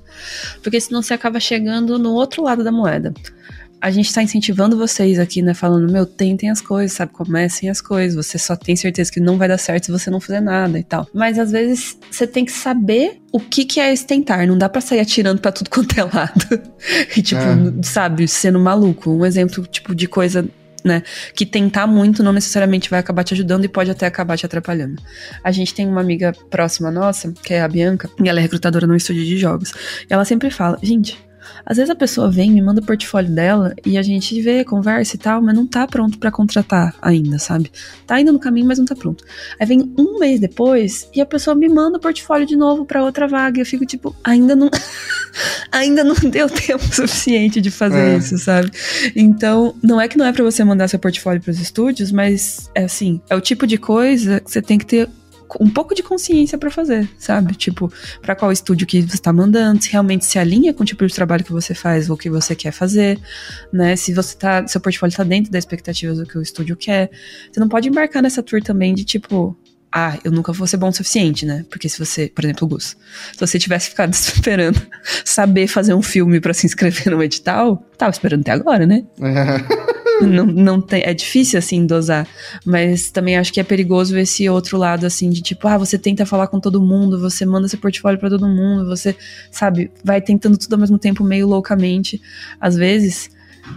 Porque 0.62 0.81
senão 0.81 1.03
você 1.03 1.15
acaba 1.15 1.41
chegando 1.41 1.99
no 1.99 2.12
outro 2.12 2.43
lado 2.43 2.62
da 2.62 2.71
moeda. 2.71 3.12
A 3.83 3.91
gente 3.91 4.15
tá 4.15 4.23
incentivando 4.23 4.77
vocês 4.77 5.19
aqui, 5.19 5.43
né? 5.43 5.55
Falando, 5.55 5.91
meu, 5.91 6.07
tentem 6.07 6.49
as 6.49 6.61
coisas, 6.61 6.97
sabe? 6.97 7.12
Comecem 7.12 7.69
as 7.69 7.81
coisas. 7.81 8.15
Você 8.15 8.39
só 8.39 8.55
tem 8.55 8.77
certeza 8.77 9.11
que 9.11 9.19
não 9.19 9.37
vai 9.37 9.49
dar 9.49 9.59
certo 9.59 9.87
se 9.87 9.91
você 9.91 10.09
não 10.09 10.21
fizer 10.21 10.41
nada 10.41 10.79
e 10.79 10.85
tal. 10.85 11.09
Mas 11.12 11.37
às 11.37 11.51
vezes 11.51 11.99
você 12.09 12.25
tem 12.25 12.45
que 12.45 12.53
saber 12.53 13.21
o 13.33 13.41
que, 13.41 13.65
que 13.65 13.81
é 13.81 13.93
esse 13.93 14.07
tentar. 14.07 14.47
Não 14.47 14.57
dá 14.57 14.69
pra 14.69 14.81
sair 14.81 15.01
atirando 15.01 15.41
pra 15.41 15.51
tudo 15.51 15.69
quanto 15.69 15.99
é 15.99 16.05
lado. 16.05 16.62
e, 17.17 17.21
tipo, 17.21 17.41
É. 17.41 17.83
sabe, 17.83 18.29
sendo 18.29 18.61
maluco. 18.61 19.11
Um 19.11 19.27
exemplo, 19.27 19.67
tipo, 19.67 19.97
de 19.97 20.07
coisa 20.07 20.49
né? 20.85 21.03
Que 21.35 21.45
tentar 21.45 21.87
muito 21.87 22.23
não 22.23 22.33
necessariamente 22.33 22.91
vai 22.91 23.01
acabar 23.01 23.25
te 23.25 23.35
ajudando 23.35 23.65
e 23.65 23.69
pode 23.69 23.91
até 23.91 24.07
acabar 24.07 24.37
te 24.37 24.47
atrapalhando. 24.47 25.03
A 25.43 25.51
gente 25.51 25.75
tem 25.75 25.87
uma 25.89 26.01
amiga 26.01 26.33
próxima 26.51 26.91
nossa, 26.91 27.33
que 27.43 27.55
é 27.55 27.62
a 27.62 27.69
Bianca, 27.69 28.09
e 28.23 28.29
ela 28.29 28.39
é 28.39 28.43
recrutadora 28.43 28.87
num 28.87 28.97
estúdio 28.97 29.25
de 29.25 29.39
jogos. 29.39 29.73
E 30.09 30.12
ela 30.12 30.25
sempre 30.25 30.51
fala, 30.51 30.79
gente. 30.83 31.19
Às 31.65 31.77
vezes 31.77 31.91
a 31.91 31.95
pessoa 31.95 32.31
vem, 32.31 32.51
me 32.51 32.61
manda 32.63 32.81
o 32.81 32.85
portfólio 32.85 33.31
dela 33.35 33.75
e 33.85 33.97
a 33.99 34.03
gente 34.03 34.41
vê, 34.41 34.65
conversa 34.65 35.17
e 35.17 35.19
tal, 35.19 35.43
mas 35.43 35.55
não 35.55 35.67
tá 35.67 35.87
pronto 35.87 36.19
pra 36.19 36.31
contratar 36.31 36.95
ainda, 37.01 37.39
sabe? 37.39 37.71
Tá 38.07 38.17
ainda 38.17 38.33
no 38.33 38.39
caminho, 38.39 38.67
mas 38.67 38.79
não 38.79 38.85
tá 38.85 38.95
pronto. 38.95 39.25
Aí 39.59 39.67
vem 39.67 39.93
um 39.99 40.19
mês 40.19 40.41
depois 40.41 41.09
e 41.15 41.21
a 41.21 41.27
pessoa 41.27 41.55
me 41.55 41.69
manda 41.69 41.99
o 41.99 42.01
portfólio 42.01 42.47
de 42.47 42.57
novo 42.57 42.85
pra 42.85 43.03
outra 43.05 43.27
vaga. 43.29 43.59
E 43.59 43.63
eu 43.63 43.67
fico 43.67 43.85
tipo, 43.87 44.15
ainda 44.25 44.55
não. 44.57 44.71
ainda 45.71 46.05
não 46.05 46.15
deu 46.15 46.49
tempo 46.49 46.83
suficiente 46.95 47.61
de 47.61 47.71
fazer 47.71 48.15
É. 48.15 48.17
isso, 48.17 48.37
sabe? 48.39 48.71
Então, 49.17 49.75
não 49.83 50.01
é 50.01 50.09
que 50.09 50.17
não 50.19 50.27
é 50.27 50.33
pra 50.33 50.45
você 50.45 50.63
mandar 50.65 50.89
seu 50.89 50.99
portfólio 50.99 51.41
pros 51.41 51.59
estúdios, 51.61 52.13
mas 52.13 52.71
é 52.75 52.85
assim, 52.85 53.21
é 53.31 53.37
o 53.37 53.41
tipo 53.41 53.67
de 53.67 53.79
coisa 53.79 54.41
que 54.41 54.51
você 54.51 54.61
tem 54.63 54.79
que 54.79 54.87
ter 54.87 55.09
um 55.61 55.71
pouco 55.71 55.95
de 55.95 56.03
consciência 56.03 56.57
pra 56.59 56.71
fazer, 56.71 57.09
sabe? 57.19 57.55
Tipo, 57.55 57.93
pra 58.21 58.35
qual 58.35 58.53
estúdio 58.53 58.87
que 58.87 59.03
você 59.03 59.19
tá 59.19 59.33
mandando, 59.33 59.83
se 59.83 59.91
realmente 59.91 60.25
se 60.25 60.39
alinha 60.39 60.73
com 60.73 60.83
o 60.83 60.87
tipo 60.87 61.07
de 61.07 61.15
trabalho 61.15 61.45
que 61.45 61.53
você 61.53 61.75
faz 61.75 62.09
ou 62.11 62.17
que 62.17 62.31
você 62.31 62.55
quer 62.55 62.73
fazer, 62.73 63.19
né? 63.73 63.97
Se 63.97 64.13
você 64.13 64.37
tá, 64.37 64.67
seu 64.67 64.81
portfólio 64.81 65.17
tá 65.17 65.25
dentro 65.25 65.51
das 65.51 65.63
expectativas 65.65 66.19
do 66.19 66.27
que 66.27 66.39
o 66.39 66.43
estúdio 66.43 66.77
quer. 66.77 67.11
Você 67.51 67.61
não 67.61 67.69
pode 67.69 67.89
embarcar 67.89 68.23
nessa 68.23 68.43
tour 68.43 68.63
também 68.63 68.95
de 68.95 69.05
tipo, 69.05 69.57
ah, 69.93 70.19
eu 70.25 70.33
nunca 70.33 70.53
vou 70.53 70.67
ser 70.67 70.79
bom 70.79 70.89
o 70.89 70.93
suficiente, 70.93 71.45
né? 71.45 71.65
Porque 71.69 71.89
se 71.89 71.99
você, 71.99 72.29
por 72.35 72.45
exemplo, 72.45 72.67
Gus, 72.67 72.97
se 73.33 73.39
você 73.39 73.59
tivesse 73.59 73.91
ficado 73.91 74.13
esperando 74.15 74.81
saber 75.25 75.67
fazer 75.67 75.95
um 75.95 76.03
filme 76.03 76.41
para 76.41 76.55
se 76.55 76.67
inscrever 76.67 77.11
no 77.11 77.23
edital, 77.23 77.77
tava 77.99 78.11
esperando 78.11 78.41
até 78.41 78.53
agora, 78.53 78.87
né? 78.87 79.05
não, 80.26 80.47
não 80.47 80.81
tem, 80.81 81.02
é 81.05 81.14
difícil 81.14 81.59
assim 81.59 81.87
dosar, 81.87 82.26
mas 82.64 83.11
também 83.11 83.37
acho 83.37 83.52
que 83.52 83.61
é 83.61 83.64
perigoso 83.64 84.17
esse 84.19 84.49
outro 84.49 84.79
lado 84.79 85.07
assim 85.07 85.31
de 85.31 85.43
tipo, 85.43 85.67
ah, 85.69 85.79
você 85.79 85.99
tenta 85.99 86.26
falar 86.26 86.47
com 86.47 86.61
todo 86.61 86.81
mundo, 86.81 87.21
você 87.21 87.45
manda 87.45 87.69
seu 87.69 87.79
portfólio 87.79 88.19
para 88.19 88.31
todo 88.31 88.49
mundo, 88.49 88.87
você, 88.87 89.17
sabe, 89.50 89.91
vai 90.05 90.21
tentando 90.21 90.57
tudo 90.57 90.75
ao 90.75 90.81
mesmo 90.81 90.99
tempo 90.99 91.25
meio 91.25 91.47
loucamente, 91.47 92.21
às 92.61 92.76
vezes. 92.76 93.31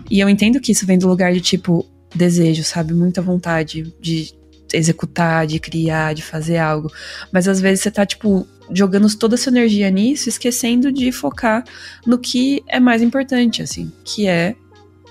E 0.09 0.19
eu 0.19 0.29
entendo 0.29 0.59
que 0.59 0.71
isso 0.71 0.85
vem 0.85 0.97
do 0.97 1.07
lugar 1.07 1.33
de 1.33 1.41
tipo 1.41 1.85
desejo, 2.13 2.63
sabe, 2.63 2.93
muita 2.93 3.21
vontade 3.21 3.93
de 3.99 4.33
executar, 4.73 5.45
de 5.45 5.59
criar, 5.59 6.13
de 6.13 6.21
fazer 6.21 6.57
algo. 6.57 6.91
Mas 7.31 7.47
às 7.47 7.59
vezes 7.59 7.81
você 7.81 7.91
tá, 7.91 8.05
tipo, 8.05 8.47
jogando 8.71 9.13
toda 9.15 9.35
a 9.35 9.37
sua 9.37 9.51
energia 9.51 9.89
nisso, 9.89 10.29
esquecendo 10.29 10.91
de 10.91 11.11
focar 11.11 11.63
no 12.05 12.17
que 12.17 12.63
é 12.67 12.79
mais 12.79 13.01
importante, 13.01 13.61
assim, 13.61 13.91
que 14.03 14.27
é 14.27 14.55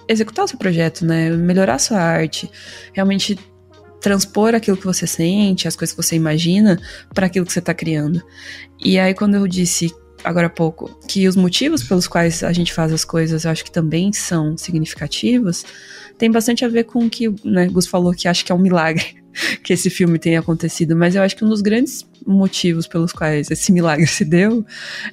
executar 0.08 0.44
o 0.44 0.48
seu 0.48 0.58
projeto, 0.58 1.04
né? 1.04 1.30
Melhorar 1.30 1.74
a 1.74 1.78
sua 1.78 1.98
arte, 1.98 2.50
realmente 2.92 3.38
transpor 4.00 4.54
aquilo 4.54 4.76
que 4.76 4.84
você 4.84 5.06
sente, 5.06 5.66
as 5.66 5.74
coisas 5.74 5.94
que 5.94 6.02
você 6.02 6.14
imagina 6.14 6.78
para 7.14 7.26
aquilo 7.26 7.46
que 7.46 7.52
você 7.52 7.58
está 7.58 7.72
criando. 7.72 8.22
E 8.78 8.98
aí 8.98 9.14
quando 9.14 9.34
eu 9.34 9.46
disse 9.46 9.94
agora 10.22 10.46
há 10.46 10.50
pouco 10.50 10.98
que 11.06 11.26
os 11.28 11.36
motivos 11.36 11.82
pelos 11.82 12.06
quais 12.06 12.42
a 12.42 12.52
gente 12.52 12.72
faz 12.72 12.92
as 12.92 13.04
coisas, 13.04 13.44
eu 13.44 13.50
acho 13.50 13.64
que 13.64 13.70
também 13.70 14.12
são 14.12 14.56
significativos, 14.56 15.64
tem 16.18 16.30
bastante 16.30 16.64
a 16.64 16.68
ver 16.68 16.84
com 16.84 17.06
o 17.06 17.10
que 17.10 17.34
né, 17.44 17.66
Gus 17.66 17.86
falou 17.86 18.12
que 18.12 18.28
acha 18.28 18.44
que 18.44 18.52
é 18.52 18.54
um 18.54 18.58
milagre 18.58 19.23
que 19.62 19.72
esse 19.72 19.90
filme 19.90 20.18
tenha 20.18 20.40
acontecido, 20.40 20.96
mas 20.96 21.14
eu 21.14 21.22
acho 21.22 21.36
que 21.36 21.44
um 21.44 21.48
dos 21.48 21.60
grandes 21.60 22.06
motivos 22.26 22.86
pelos 22.86 23.12
quais 23.12 23.50
esse 23.50 23.72
milagre 23.72 24.06
se 24.08 24.24
deu 24.24 24.64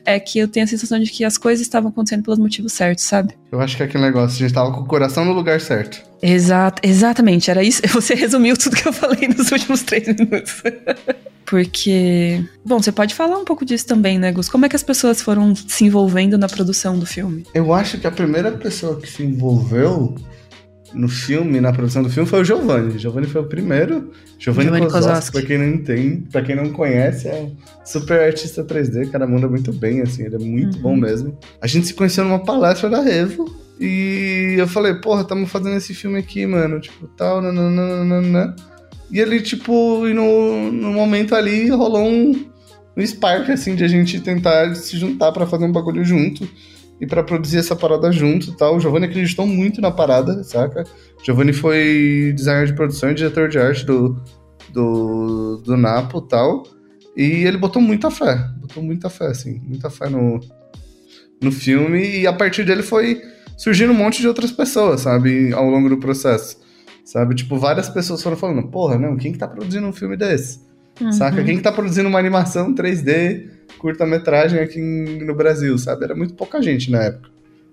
é 0.06 0.20
que 0.20 0.40
eu 0.40 0.48
tenho 0.48 0.66
a 0.66 0.68
sensação 0.68 1.00
de 1.00 1.10
que 1.12 1.24
as 1.24 1.38
coisas 1.38 1.62
estavam 1.62 1.90
acontecendo 1.90 2.24
pelos 2.24 2.40
motivos 2.40 2.74
certos, 2.74 3.04
sabe? 3.04 3.34
Eu 3.52 3.60
acho 3.60 3.76
que 3.76 3.84
é 3.84 3.86
aquele 3.86 4.04
negócio, 4.04 4.36
a 4.36 4.48
gente 4.48 4.54
tava 4.54 4.72
com 4.72 4.82
o 4.82 4.86
coração 4.86 5.26
no 5.26 5.34
lugar 5.34 5.60
certo. 5.60 6.02
Exato, 6.22 6.82
exatamente, 6.86 7.50
era 7.50 7.64
isso. 7.64 7.82
Você 7.90 8.14
resumiu 8.14 8.56
tudo 8.56 8.76
que 8.76 8.88
eu 8.88 8.94
falei 8.94 9.28
nos 9.28 9.52
últimos 9.52 9.82
três 9.82 10.08
minutos. 10.08 10.62
Porque. 11.46 12.46
Bom, 12.64 12.82
você 12.82 12.94
pode 12.94 13.14
falar 13.14 13.38
um 13.38 13.44
pouco 13.44 13.66
disso 13.66 13.86
também, 13.86 14.18
né, 14.18 14.32
Gus? 14.32 14.48
Como 14.48 14.66
é 14.66 14.70
que 14.70 14.76
as 14.76 14.84
pessoas 14.84 15.22
foram 15.22 15.54
se 15.54 15.84
envolvendo 15.84 16.38
na 16.38 16.48
produção 16.48 16.98
do 16.98 17.06
filme? 17.06 17.46
Eu 17.54 17.74
acho 17.74 17.98
que 17.98 18.08
a 18.08 18.12
primeira 18.12 18.54
pessoa 18.54 18.98
que 18.98 19.10
se 19.10 19.22
envolveu 19.22 20.16
no 20.94 21.08
filme, 21.08 21.62
na 21.62 21.72
produção 21.72 22.04
do 22.04 22.10
filme, 22.10 22.28
foi 22.28 22.42
o 22.42 22.44
Giovanni. 22.44 22.98
Giovanni 22.98 23.28
foi 23.28 23.42
o 23.42 23.46
primeiro. 23.46 24.12
Giovanni, 24.38 24.66
Giovanni 24.66 24.92
Kozowski, 24.92 25.32
pra 25.32 25.42
quem 25.48 25.58
não 25.58 25.68
entende, 25.68 26.28
pra 26.32 26.42
quem 26.42 26.56
não 26.56 26.70
conhece, 26.72 27.28
é 27.28 27.34
um 27.42 27.56
super 27.86 28.20
artista 28.20 28.64
3D, 28.64 29.08
o 29.08 29.12
cara 29.12 29.28
manda 29.28 29.48
muito 29.48 29.72
bem, 29.72 30.02
assim, 30.02 30.24
ele 30.24 30.36
é 30.36 30.40
muito 30.40 30.78
uhum. 30.78 30.82
bom 30.82 30.96
mesmo. 30.96 31.38
A 31.62 31.68
gente 31.68 31.88
se 31.88 31.94
conheceu 31.94 32.24
numa 32.24 32.40
palestra 32.40 32.90
da 32.90 33.02
Revo, 33.02 33.46
e 33.80 34.56
eu 34.60 34.68
falei, 34.68 34.94
porra, 34.96 35.22
estamos 35.22 35.50
fazendo 35.50 35.76
esse 35.76 35.94
filme 35.94 36.20
aqui, 36.20 36.46
mano, 36.46 36.80
tipo, 36.80 37.08
tal, 37.18 37.42
nananana. 37.42 38.56
E 39.12 39.20
ele, 39.20 39.42
tipo, 39.42 40.08
e 40.08 40.14
no, 40.14 40.72
no 40.72 40.94
momento 40.94 41.34
ali 41.34 41.68
rolou 41.70 42.08
um, 42.08 42.46
um 42.96 43.06
spark, 43.06 43.50
assim, 43.50 43.76
de 43.76 43.84
a 43.84 43.88
gente 43.88 44.20
tentar 44.20 44.76
se 44.76 44.98
juntar 44.98 45.32
para 45.32 45.48
fazer 45.48 45.66
um 45.66 45.72
bagulho 45.72 46.04
junto 46.04 46.48
e 47.02 47.08
para 47.08 47.24
produzir 47.24 47.58
essa 47.58 47.76
parada 47.76 48.12
junto 48.12 48.52
e 48.52 48.56
tal. 48.56 48.76
O 48.76 48.80
Giovanni 48.80 49.08
acreditou 49.08 49.48
muito 49.48 49.82
na 49.82 49.90
parada, 49.90 50.44
saca? 50.44 50.84
O 51.20 51.26
Giovanni 51.26 51.52
foi 51.52 52.32
designer 52.36 52.68
de 52.68 52.74
produção 52.74 53.10
e 53.10 53.16
diretor 53.16 53.50
de 53.50 53.58
arte 53.58 53.84
do, 53.84 54.22
do, 54.72 55.58
do 55.58 55.76
Napo 55.76 56.20
e 56.20 56.30
tal. 56.30 56.64
E 57.18 57.24
ele 57.24 57.58
botou 57.58 57.82
muita 57.82 58.12
fé, 58.12 58.48
botou 58.58 58.84
muita 58.84 59.10
fé, 59.10 59.28
assim, 59.28 59.60
muita 59.66 59.90
fé 59.90 60.10
no, 60.10 60.40
no 61.42 61.52
filme. 61.52 62.20
E 62.20 62.28
a 62.28 62.34
partir 62.34 62.64
dele 62.64 62.84
foi 62.84 63.20
surgindo 63.58 63.92
um 63.92 63.98
monte 63.98 64.22
de 64.22 64.28
outras 64.28 64.52
pessoas, 64.52 65.02
sabe, 65.02 65.52
ao 65.54 65.68
longo 65.68 65.90
do 65.90 65.98
processo. 65.98 66.62
Sabe, 67.04 67.34
tipo, 67.34 67.58
várias 67.58 67.90
pessoas 67.90 68.22
foram 68.22 68.38
falando, 68.38 68.68
porra, 68.68 68.98
não, 68.98 69.18
quem 69.18 69.32
que 69.32 69.40
tá 69.40 69.48
produzindo 69.48 69.88
um 69.88 69.92
filme 69.92 70.16
desse? 70.16 70.62
Uhum. 71.02 71.12
Saca? 71.12 71.44
Quem 71.44 71.58
que 71.58 71.64
tá 71.64 71.72
produzindo 71.72 72.08
uma 72.08 72.20
animação 72.20 72.76
3D 72.76 73.50
curta-metragem 73.82 74.60
aqui 74.60 74.80
no 74.80 75.34
Brasil, 75.34 75.76
sabe? 75.80 76.04
Era 76.04 76.16
muito 76.16 76.36
pouca 76.36 76.62
gente 76.62 76.92
na 76.92 77.02
época. 77.02 77.30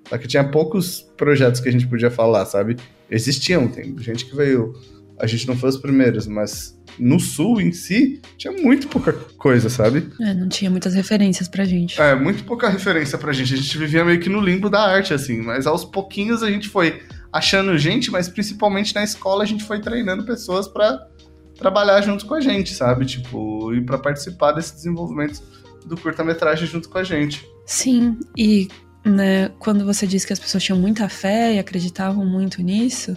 Só 0.09 0.17
que 0.17 0.27
tinha 0.27 0.43
poucos 0.43 1.03
projetos 1.19 1.61
que 1.61 1.69
a 1.69 1.73
gente 1.73 1.87
podia 1.87 2.11
falar, 2.11 2.47
sabe? 2.47 2.79
Existiam, 3.11 3.69
tem 3.69 3.97
gente 3.99 4.25
que 4.25 4.35
veio. 4.35 4.73
A 5.21 5.27
gente 5.27 5.47
não 5.47 5.55
foi 5.55 5.69
os 5.69 5.77
primeiros, 5.77 6.27
mas 6.27 6.79
no 6.99 7.21
sul 7.21 7.61
em 7.61 7.73
si, 7.73 8.23
tinha 8.38 8.53
muito 8.53 8.88
pouca 8.88 9.12
coisa, 9.37 9.69
sabe? 9.69 10.09
É, 10.19 10.33
não 10.33 10.49
tinha 10.49 10.71
muitas 10.71 10.95
referências 10.95 11.47
pra 11.47 11.65
gente. 11.65 12.00
É, 12.00 12.15
muito 12.15 12.43
pouca 12.45 12.71
referência 12.71 13.19
pra 13.19 13.33
gente. 13.33 13.53
A 13.53 13.57
gente 13.59 13.77
vivia 13.77 14.03
meio 14.03 14.19
que 14.19 14.31
no 14.31 14.41
limbo 14.41 14.71
da 14.71 14.81
arte, 14.81 15.12
assim, 15.12 15.43
mas 15.43 15.67
aos 15.67 15.85
pouquinhos 15.85 16.43
a 16.43 16.50
gente 16.50 16.71
foi 16.71 17.03
achando 17.31 17.77
gente, 17.77 18.11
mas 18.11 18.29
principalmente 18.29 18.95
na 18.95 19.05
escola 19.05 19.43
a 19.43 19.47
gente 19.47 19.62
foi 19.62 19.79
treinando 19.79 20.25
pessoas 20.25 20.67
para 20.67 21.07
trabalhar 21.55 22.00
junto 22.00 22.25
com 22.25 22.35
a 22.35 22.41
gente, 22.41 22.73
sabe? 22.73 23.05
Tipo, 23.05 23.75
e 23.75 23.83
para 23.83 23.99
participar 23.99 24.53
desse 24.53 24.75
desenvolvimento 24.75 25.43
do 25.88 25.97
curta-metragem 25.97 26.66
junto 26.66 26.88
com 26.88 26.99
a 26.99 27.04
gente. 27.04 27.49
Sim, 27.66 28.18
e 28.37 28.68
né, 29.04 29.50
quando 29.59 29.85
você 29.85 30.07
disse 30.07 30.26
que 30.26 30.33
as 30.33 30.38
pessoas 30.38 30.62
tinham 30.62 30.78
muita 30.78 31.09
fé 31.09 31.54
e 31.54 31.59
acreditavam 31.59 32.25
muito 32.25 32.62
nisso, 32.62 33.16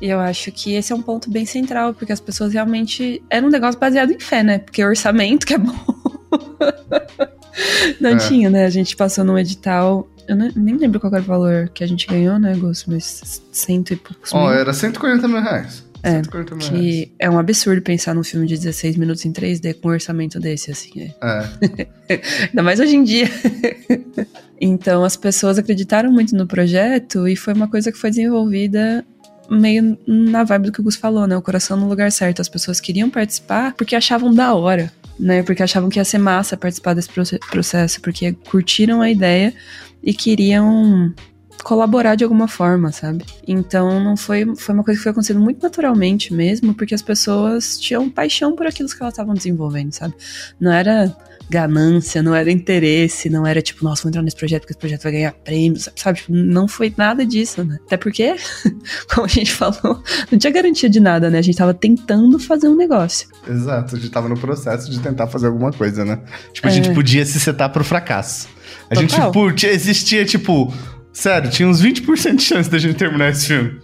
eu 0.00 0.18
acho 0.18 0.50
que 0.50 0.74
esse 0.74 0.92
é 0.92 0.96
um 0.96 1.02
ponto 1.02 1.30
bem 1.30 1.44
central, 1.44 1.92
porque 1.92 2.12
as 2.12 2.20
pessoas 2.20 2.52
realmente. 2.52 3.22
Era 3.28 3.44
um 3.44 3.50
negócio 3.50 3.78
baseado 3.78 4.12
em 4.12 4.18
fé, 4.18 4.42
né? 4.42 4.58
Porque 4.58 4.84
orçamento 4.84 5.46
que 5.46 5.54
é 5.54 5.58
bom. 5.58 5.74
não 8.00 8.10
é. 8.10 8.16
tinha, 8.16 8.48
né? 8.48 8.64
A 8.64 8.70
gente 8.70 8.96
passou 8.96 9.24
num 9.24 9.38
edital. 9.38 10.08
Eu 10.26 10.36
nem 10.36 10.76
lembro 10.76 11.00
qual 11.00 11.12
era 11.12 11.22
o 11.22 11.26
valor 11.26 11.68
que 11.70 11.84
a 11.84 11.86
gente 11.86 12.06
ganhou, 12.06 12.38
né, 12.38 12.54
Gus? 12.54 12.84
Mas 12.86 13.42
cento 13.52 13.92
e 13.92 13.96
poucos. 13.96 14.32
Ó, 14.32 14.46
oh, 14.46 14.52
era 14.52 14.72
140 14.72 15.28
mil 15.28 15.42
reais. 15.42 15.84
É, 16.02 16.22
que 16.58 17.12
é 17.18 17.28
um 17.28 17.38
absurdo 17.38 17.82
pensar 17.82 18.14
num 18.14 18.24
filme 18.24 18.46
de 18.46 18.56
16 18.56 18.96
minutos 18.96 19.24
em 19.24 19.32
3D 19.32 19.74
com 19.74 19.88
um 19.88 19.92
orçamento 19.92 20.40
desse, 20.40 20.70
assim. 20.70 21.12
É. 21.20 21.46
é. 22.08 22.20
Ainda 22.48 22.62
mais 22.62 22.80
hoje 22.80 22.96
em 22.96 23.04
dia. 23.04 23.28
então, 24.60 25.04
as 25.04 25.16
pessoas 25.16 25.58
acreditaram 25.58 26.10
muito 26.10 26.34
no 26.34 26.46
projeto 26.46 27.28
e 27.28 27.36
foi 27.36 27.52
uma 27.52 27.68
coisa 27.68 27.92
que 27.92 27.98
foi 27.98 28.10
desenvolvida 28.10 29.04
meio 29.50 29.98
na 30.06 30.44
vibe 30.44 30.66
do 30.66 30.72
que 30.72 30.80
o 30.80 30.84
Gus 30.84 30.96
falou, 30.96 31.26
né? 31.26 31.36
O 31.36 31.42
coração 31.42 31.76
no 31.76 31.88
lugar 31.88 32.10
certo. 32.12 32.40
As 32.40 32.48
pessoas 32.48 32.80
queriam 32.80 33.10
participar 33.10 33.74
porque 33.74 33.96
achavam 33.96 34.32
da 34.32 34.54
hora, 34.54 34.92
né? 35.18 35.42
Porque 35.42 35.62
achavam 35.62 35.90
que 35.90 35.98
ia 35.98 36.04
ser 36.04 36.18
massa 36.18 36.56
participar 36.56 36.94
desse 36.94 37.10
processo, 37.50 38.00
porque 38.00 38.32
curtiram 38.48 39.02
a 39.02 39.10
ideia 39.10 39.52
e 40.02 40.14
queriam 40.14 41.12
colaborar 41.62 42.14
de 42.14 42.24
alguma 42.24 42.48
forma, 42.48 42.92
sabe? 42.92 43.24
Então 43.46 44.02
não 44.02 44.16
foi, 44.16 44.54
foi 44.56 44.74
uma 44.74 44.84
coisa 44.84 44.98
que 44.98 45.02
foi 45.02 45.12
acontecendo 45.12 45.40
muito 45.40 45.62
naturalmente 45.62 46.32
mesmo, 46.32 46.74
porque 46.74 46.94
as 46.94 47.02
pessoas 47.02 47.78
tinham 47.78 48.08
paixão 48.08 48.54
por 48.54 48.66
aquilo 48.66 48.88
que 48.88 48.96
elas 49.00 49.12
estavam 49.12 49.34
desenvolvendo, 49.34 49.92
sabe? 49.92 50.14
Não 50.58 50.72
era 50.72 51.14
ganância, 51.50 52.22
não 52.22 52.32
era 52.32 52.50
interesse, 52.50 53.28
não 53.28 53.44
era 53.44 53.60
tipo, 53.60 53.82
nossa, 53.82 54.04
vou 54.04 54.10
entrar 54.10 54.22
nesse 54.22 54.36
projeto 54.36 54.62
porque 54.62 54.72
esse 54.72 54.78
projeto 54.78 55.02
vai 55.02 55.12
ganhar 55.12 55.32
prêmios, 55.32 55.88
sabe? 55.96 56.20
Tipo, 56.20 56.32
não 56.32 56.68
foi 56.68 56.94
nada 56.96 57.26
disso, 57.26 57.64
né? 57.64 57.76
Até 57.84 57.96
porque, 57.96 58.36
como 59.12 59.26
a 59.26 59.28
gente 59.28 59.52
falou, 59.52 60.02
não 60.30 60.38
tinha 60.38 60.52
garantia 60.52 60.88
de 60.88 61.00
nada, 61.00 61.28
né? 61.28 61.38
A 61.38 61.42
gente 61.42 61.58
tava 61.58 61.74
tentando 61.74 62.38
fazer 62.38 62.68
um 62.68 62.76
negócio. 62.76 63.28
Exato, 63.48 63.96
a 63.96 63.98
gente 63.98 64.10
tava 64.10 64.28
no 64.28 64.38
processo 64.38 64.88
de 64.88 65.00
tentar 65.00 65.26
fazer 65.26 65.48
alguma 65.48 65.72
coisa, 65.72 66.04
né? 66.04 66.20
Tipo, 66.52 66.68
a 66.68 66.70
é. 66.70 66.74
gente 66.74 66.94
podia 66.94 67.26
se 67.26 67.40
setar 67.40 67.68
pro 67.70 67.82
fracasso. 67.82 68.48
A 68.88 68.94
Total. 68.94 69.02
gente, 69.02 69.56
tipo, 69.56 69.66
existia, 69.66 70.24
tipo, 70.24 70.72
Sério, 71.12 71.50
tinha 71.50 71.68
uns 71.68 71.82
20% 71.82 72.36
de 72.36 72.42
chance 72.42 72.70
da 72.70 72.78
gente 72.78 72.94
terminar 72.94 73.30
esse 73.30 73.46
filme. 73.46 73.80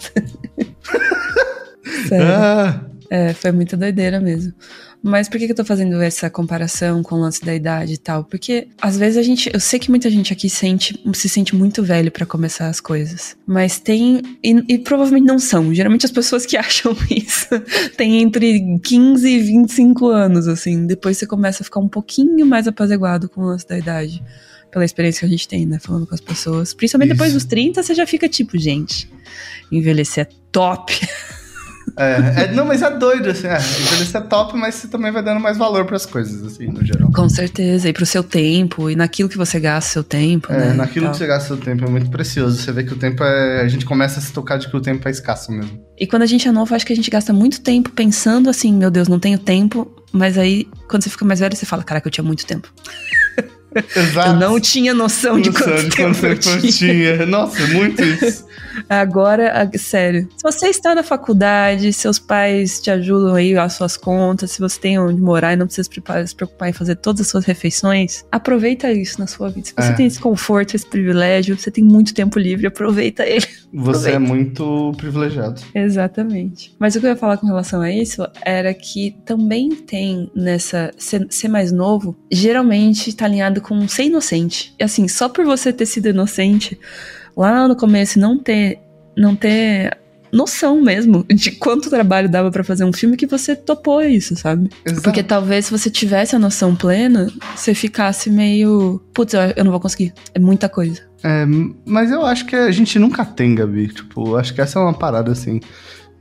Sério. 2.07 2.27
Ah. 2.27 2.81
É, 3.09 3.33
foi 3.33 3.51
muita 3.51 3.75
doideira 3.75 4.21
mesmo. 4.21 4.53
Mas 5.03 5.27
por 5.27 5.39
que, 5.39 5.47
que 5.47 5.51
eu 5.51 5.55
tô 5.55 5.65
fazendo 5.65 5.99
essa 6.01 6.29
comparação 6.29 7.01
com 7.01 7.15
o 7.15 7.19
lance 7.19 7.43
da 7.43 7.55
idade 7.55 7.93
e 7.93 7.97
tal? 7.97 8.23
Porque 8.23 8.67
às 8.79 8.97
vezes 8.97 9.17
a 9.17 9.23
gente. 9.23 9.49
Eu 9.51 9.59
sei 9.59 9.79
que 9.79 9.89
muita 9.89 10.09
gente 10.11 10.31
aqui 10.31 10.47
sente, 10.47 10.99
se 11.13 11.27
sente 11.27 11.55
muito 11.55 11.81
velho 11.81 12.11
para 12.11 12.25
começar 12.25 12.67
as 12.67 12.79
coisas. 12.79 13.35
Mas 13.45 13.79
tem. 13.79 14.21
E, 14.43 14.63
e, 14.67 14.77
provavelmente 14.77 15.25
não 15.25 15.39
são. 15.39 15.73
Geralmente 15.73 16.05
as 16.05 16.11
pessoas 16.11 16.45
que 16.45 16.55
acham 16.57 16.95
isso 17.09 17.47
têm 17.97 18.21
entre 18.21 18.79
15 18.83 19.27
e 19.27 19.39
25 19.39 20.07
anos, 20.07 20.47
assim. 20.47 20.85
Depois 20.85 21.17
você 21.17 21.25
começa 21.25 21.63
a 21.63 21.65
ficar 21.65 21.79
um 21.79 21.89
pouquinho 21.89 22.45
mais 22.45 22.67
apaziguado 22.67 23.27
com 23.27 23.41
o 23.41 23.45
lance 23.45 23.67
da 23.67 23.77
idade. 23.77 24.23
Pela 24.71 24.85
experiência 24.85 25.21
que 25.21 25.25
a 25.25 25.29
gente 25.29 25.47
tem, 25.47 25.65
né? 25.65 25.79
Falando 25.79 26.07
com 26.07 26.15
as 26.15 26.21
pessoas. 26.21 26.73
Principalmente 26.73 27.09
isso. 27.09 27.17
depois 27.17 27.33
dos 27.33 27.43
30, 27.43 27.83
você 27.83 27.93
já 27.93 28.07
fica 28.07 28.29
tipo, 28.29 28.57
gente, 28.57 29.09
envelhecer 29.69 30.27
é 30.27 30.29
top. 30.51 30.93
É, 31.97 32.43
é, 32.43 32.51
não, 32.53 32.65
mas 32.65 32.81
é 32.81 32.89
doido, 32.89 33.29
assim. 33.29 33.47
É, 33.47 33.57
envelhecer 33.57 34.21
é 34.21 34.23
top, 34.23 34.57
mas 34.57 34.75
você 34.75 34.87
também 34.87 35.11
vai 35.11 35.21
dando 35.23 35.39
mais 35.39 35.57
valor 35.57 35.85
pras 35.85 36.05
coisas, 36.05 36.43
assim, 36.45 36.67
no 36.67 36.85
geral. 36.85 37.11
Com 37.11 37.27
certeza. 37.29 37.89
E 37.89 37.93
pro 37.93 38.05
seu 38.05 38.23
tempo, 38.23 38.89
e 38.89 38.95
naquilo 38.95 39.27
que 39.29 39.37
você 39.37 39.59
gasta 39.59 39.91
seu 39.91 40.03
tempo, 40.03 40.51
É, 40.51 40.57
né? 40.57 40.73
naquilo 40.73 41.09
que 41.11 41.17
você 41.17 41.27
gasta 41.27 41.47
seu 41.47 41.57
tempo 41.57 41.85
é 41.85 41.89
muito 41.89 42.09
precioso. 42.09 42.61
Você 42.61 42.71
vê 42.71 42.83
que 42.83 42.93
o 42.93 42.97
tempo 42.97 43.23
é. 43.23 43.61
A 43.61 43.67
gente 43.67 43.85
começa 43.85 44.19
a 44.19 44.21
se 44.21 44.31
tocar 44.33 44.57
de 44.57 44.67
que 44.67 44.75
o 44.75 44.81
tempo 44.81 45.07
é 45.07 45.11
escasso 45.11 45.51
mesmo. 45.51 45.79
E 45.99 46.07
quando 46.07 46.23
a 46.23 46.25
gente 46.27 46.47
é 46.47 46.51
novo, 46.51 46.73
acho 46.73 46.85
que 46.85 46.93
a 46.93 46.95
gente 46.95 47.09
gasta 47.11 47.31
muito 47.33 47.61
tempo 47.61 47.89
pensando 47.91 48.49
assim, 48.49 48.73
meu 48.73 48.89
Deus, 48.91 49.07
não 49.07 49.19
tenho 49.19 49.37
tempo. 49.37 49.91
Mas 50.11 50.37
aí, 50.37 50.67
quando 50.89 51.03
você 51.03 51.09
fica 51.09 51.23
mais 51.25 51.39
velho, 51.39 51.55
você 51.55 51.65
fala, 51.65 51.83
caraca, 51.83 52.07
eu 52.07 52.11
tinha 52.11 52.23
muito 52.23 52.45
tempo. 52.45 52.67
Exato. 53.95 54.29
Eu 54.29 54.33
não 54.35 54.59
tinha 54.59 54.93
noção 54.93 55.39
de 55.39 55.49
Noção 55.49 55.67
quanto 55.67 55.83
de 55.83 55.95
tempo 55.95 56.19
quanto 56.19 56.25
eu 56.25 56.31
eu 56.31 56.59
tinha. 56.61 56.71
tinha. 56.71 57.25
Nossa, 57.25 57.65
muito 57.67 58.03
isso. 58.03 58.45
Agora, 58.89 59.69
sério. 59.77 60.27
Se 60.35 60.43
você 60.43 60.67
está 60.67 60.93
na 60.95 61.03
faculdade, 61.03 61.91
seus 61.93 62.19
pais 62.19 62.79
te 62.81 62.89
ajudam 62.91 63.35
aí 63.35 63.55
as 63.57 63.73
suas 63.73 63.95
contas, 63.97 64.51
se 64.51 64.59
você 64.59 64.79
tem 64.79 64.99
onde 64.99 65.21
morar 65.21 65.53
e 65.53 65.55
não 65.55 65.65
precisa 65.65 65.87
se 66.25 66.35
preocupar, 66.35 66.69
em 66.69 66.73
fazer 66.73 66.95
todas 66.95 67.21
as 67.21 67.27
suas 67.27 67.45
refeições, 67.45 68.23
aproveita 68.31 68.91
isso 68.91 69.19
na 69.19 69.27
sua 69.27 69.49
vida. 69.49 69.67
Se 69.67 69.73
você 69.75 69.89
É. 69.91 69.93
tem 69.93 70.05
esse 70.05 70.19
conforto, 70.19 70.75
esse 70.75 70.85
privilégio, 70.85 71.57
você 71.57 71.71
tem 71.71 71.83
muito 71.83 72.13
tempo 72.13 72.37
livre, 72.39 72.67
aproveita 72.67 73.25
ele. 73.25 73.45
Você 73.73 74.09
é 74.09 74.15
Aproveita. 74.15 74.19
muito 74.19 74.91
privilegiado. 74.97 75.61
Exatamente. 75.73 76.75
Mas 76.77 76.93
o 76.95 76.99
que 76.99 77.05
eu 77.05 77.11
ia 77.11 77.15
falar 77.15 77.37
com 77.37 77.47
relação 77.47 77.79
a 77.79 77.89
isso 77.89 78.27
era 78.43 78.73
que 78.73 79.15
também 79.25 79.69
tem 79.69 80.29
nessa 80.35 80.91
ser, 80.97 81.25
ser 81.29 81.47
mais 81.47 81.71
novo, 81.71 82.13
geralmente 82.29 83.15
tá 83.15 83.23
alinhado 83.23 83.61
com 83.61 83.87
ser 83.87 84.03
inocente. 84.03 84.75
E 84.77 84.83
assim, 84.83 85.07
só 85.07 85.29
por 85.29 85.45
você 85.45 85.71
ter 85.71 85.85
sido 85.85 86.09
inocente 86.09 86.77
lá 87.35 87.67
no 87.67 87.75
começo 87.75 88.19
não 88.19 88.37
ter 88.37 88.79
não 89.15 89.35
ter 89.35 89.97
noção 90.31 90.81
mesmo 90.81 91.25
de 91.25 91.51
quanto 91.51 91.89
trabalho 91.89 92.29
dava 92.29 92.49
pra 92.49 92.63
fazer 92.63 92.85
um 92.85 92.93
filme 92.93 93.17
que 93.17 93.27
você 93.27 93.55
topou 93.55 94.01
isso, 94.01 94.35
sabe? 94.35 94.69
Exato. 94.85 95.01
Porque 95.01 95.21
talvez 95.21 95.65
se 95.65 95.71
você 95.71 95.89
tivesse 95.89 96.35
a 96.35 96.39
noção 96.39 96.75
plena, 96.75 97.27
você 97.55 97.73
ficasse 97.73 98.29
meio, 98.29 99.01
putz, 99.13 99.33
eu 99.55 99.63
não 99.63 99.71
vou 99.71 99.79
conseguir. 99.79 100.13
É 100.33 100.39
muita 100.39 100.69
coisa. 100.69 101.01
É, 101.23 101.45
mas 101.85 102.11
eu 102.11 102.25
acho 102.25 102.45
que 102.45 102.55
a 102.55 102.71
gente 102.71 102.97
nunca 102.97 103.25
tem, 103.25 103.53
Gabi. 103.53 103.89
Tipo, 103.89 104.35
acho 104.37 104.53
que 104.53 104.61
essa 104.61 104.79
é 104.79 104.81
uma 104.81 104.93
parada 104.93 105.31
assim. 105.31 105.59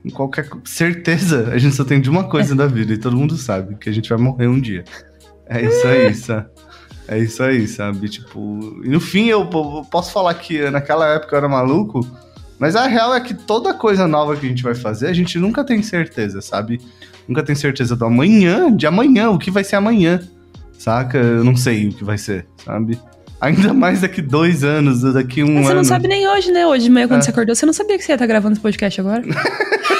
Em 0.05 0.11
qualquer 0.11 0.49
certeza, 0.65 1.51
a 1.53 1.59
gente 1.59 1.77
só 1.77 1.85
tem 1.85 2.01
de 2.01 2.11
uma 2.11 2.25
coisa 2.25 2.55
da 2.57 2.67
vida 2.67 2.93
e 2.93 2.99
todo 2.99 3.17
mundo 3.17 3.37
sabe 3.37 3.77
que 3.77 3.89
a 3.89 3.93
gente 3.93 4.09
vai 4.09 4.19
morrer 4.19 4.49
um 4.49 4.61
dia. 4.61 4.85
É 5.47 5.65
isso 5.65 5.87
aí, 5.87 6.15
sabe? 6.15 6.49
É 7.11 7.19
isso 7.19 7.43
aí, 7.43 7.67
sabe? 7.67 8.09
Tipo, 8.09 8.81
e 8.85 8.89
no 8.89 9.01
fim 9.01 9.27
eu, 9.27 9.45
po- 9.47 9.79
eu 9.81 9.85
posso 9.85 10.13
falar 10.13 10.33
que 10.35 10.71
naquela 10.71 11.07
época 11.15 11.35
eu 11.35 11.39
era 11.39 11.49
maluco, 11.49 12.07
mas 12.57 12.77
a 12.77 12.87
real 12.87 13.13
é 13.15 13.21
que 13.21 13.35
toda 13.35 13.75
coisa 13.75 14.07
nova 14.07 14.37
que 14.37 14.47
a 14.47 14.49
gente 14.49 14.63
vai 14.63 14.77
fazer, 14.77 15.09
a 15.09 15.13
gente 15.13 15.37
nunca 15.39 15.65
tem 15.65 15.83
certeza, 15.83 16.41
sabe? 16.41 16.81
Nunca 17.27 17.43
tem 17.43 17.55
certeza 17.57 17.97
do 17.97 18.05
amanhã, 18.05 18.71
de 18.75 18.87
amanhã, 18.87 19.29
o 19.31 19.39
que 19.39 19.51
vai 19.51 19.65
ser 19.65 19.75
amanhã, 19.77 20.21
saca? 20.79 21.19
Eu 21.19 21.43
não 21.43 21.57
sei 21.57 21.89
o 21.89 21.93
que 21.93 22.05
vai 22.05 22.17
ser, 22.17 22.47
sabe? 22.65 22.97
Ainda 23.41 23.73
mais 23.75 24.03
daqui 24.03 24.21
dois 24.23 24.63
anos, 24.63 25.01
daqui 25.15 25.43
um 25.43 25.63
você 25.63 25.69
ano. 25.71 25.77
não 25.77 25.85
sabe 25.85 26.07
nem 26.07 26.29
hoje, 26.29 26.53
né? 26.53 26.65
Hoje 26.67 26.85
de 26.85 26.91
manhã, 26.91 27.09
quando 27.09 27.21
É. 27.21 27.25
você 27.25 27.31
acordou, 27.31 27.57
você 27.57 27.67
não 27.67 27.73
sabia 27.73 27.97
que 27.99 28.05
você 28.05 28.13
ia 28.13 28.17
estar 28.17 28.27
gravando 28.27 28.53
esse 28.53 28.61
podcast 28.63 29.01
agora? 29.01 29.23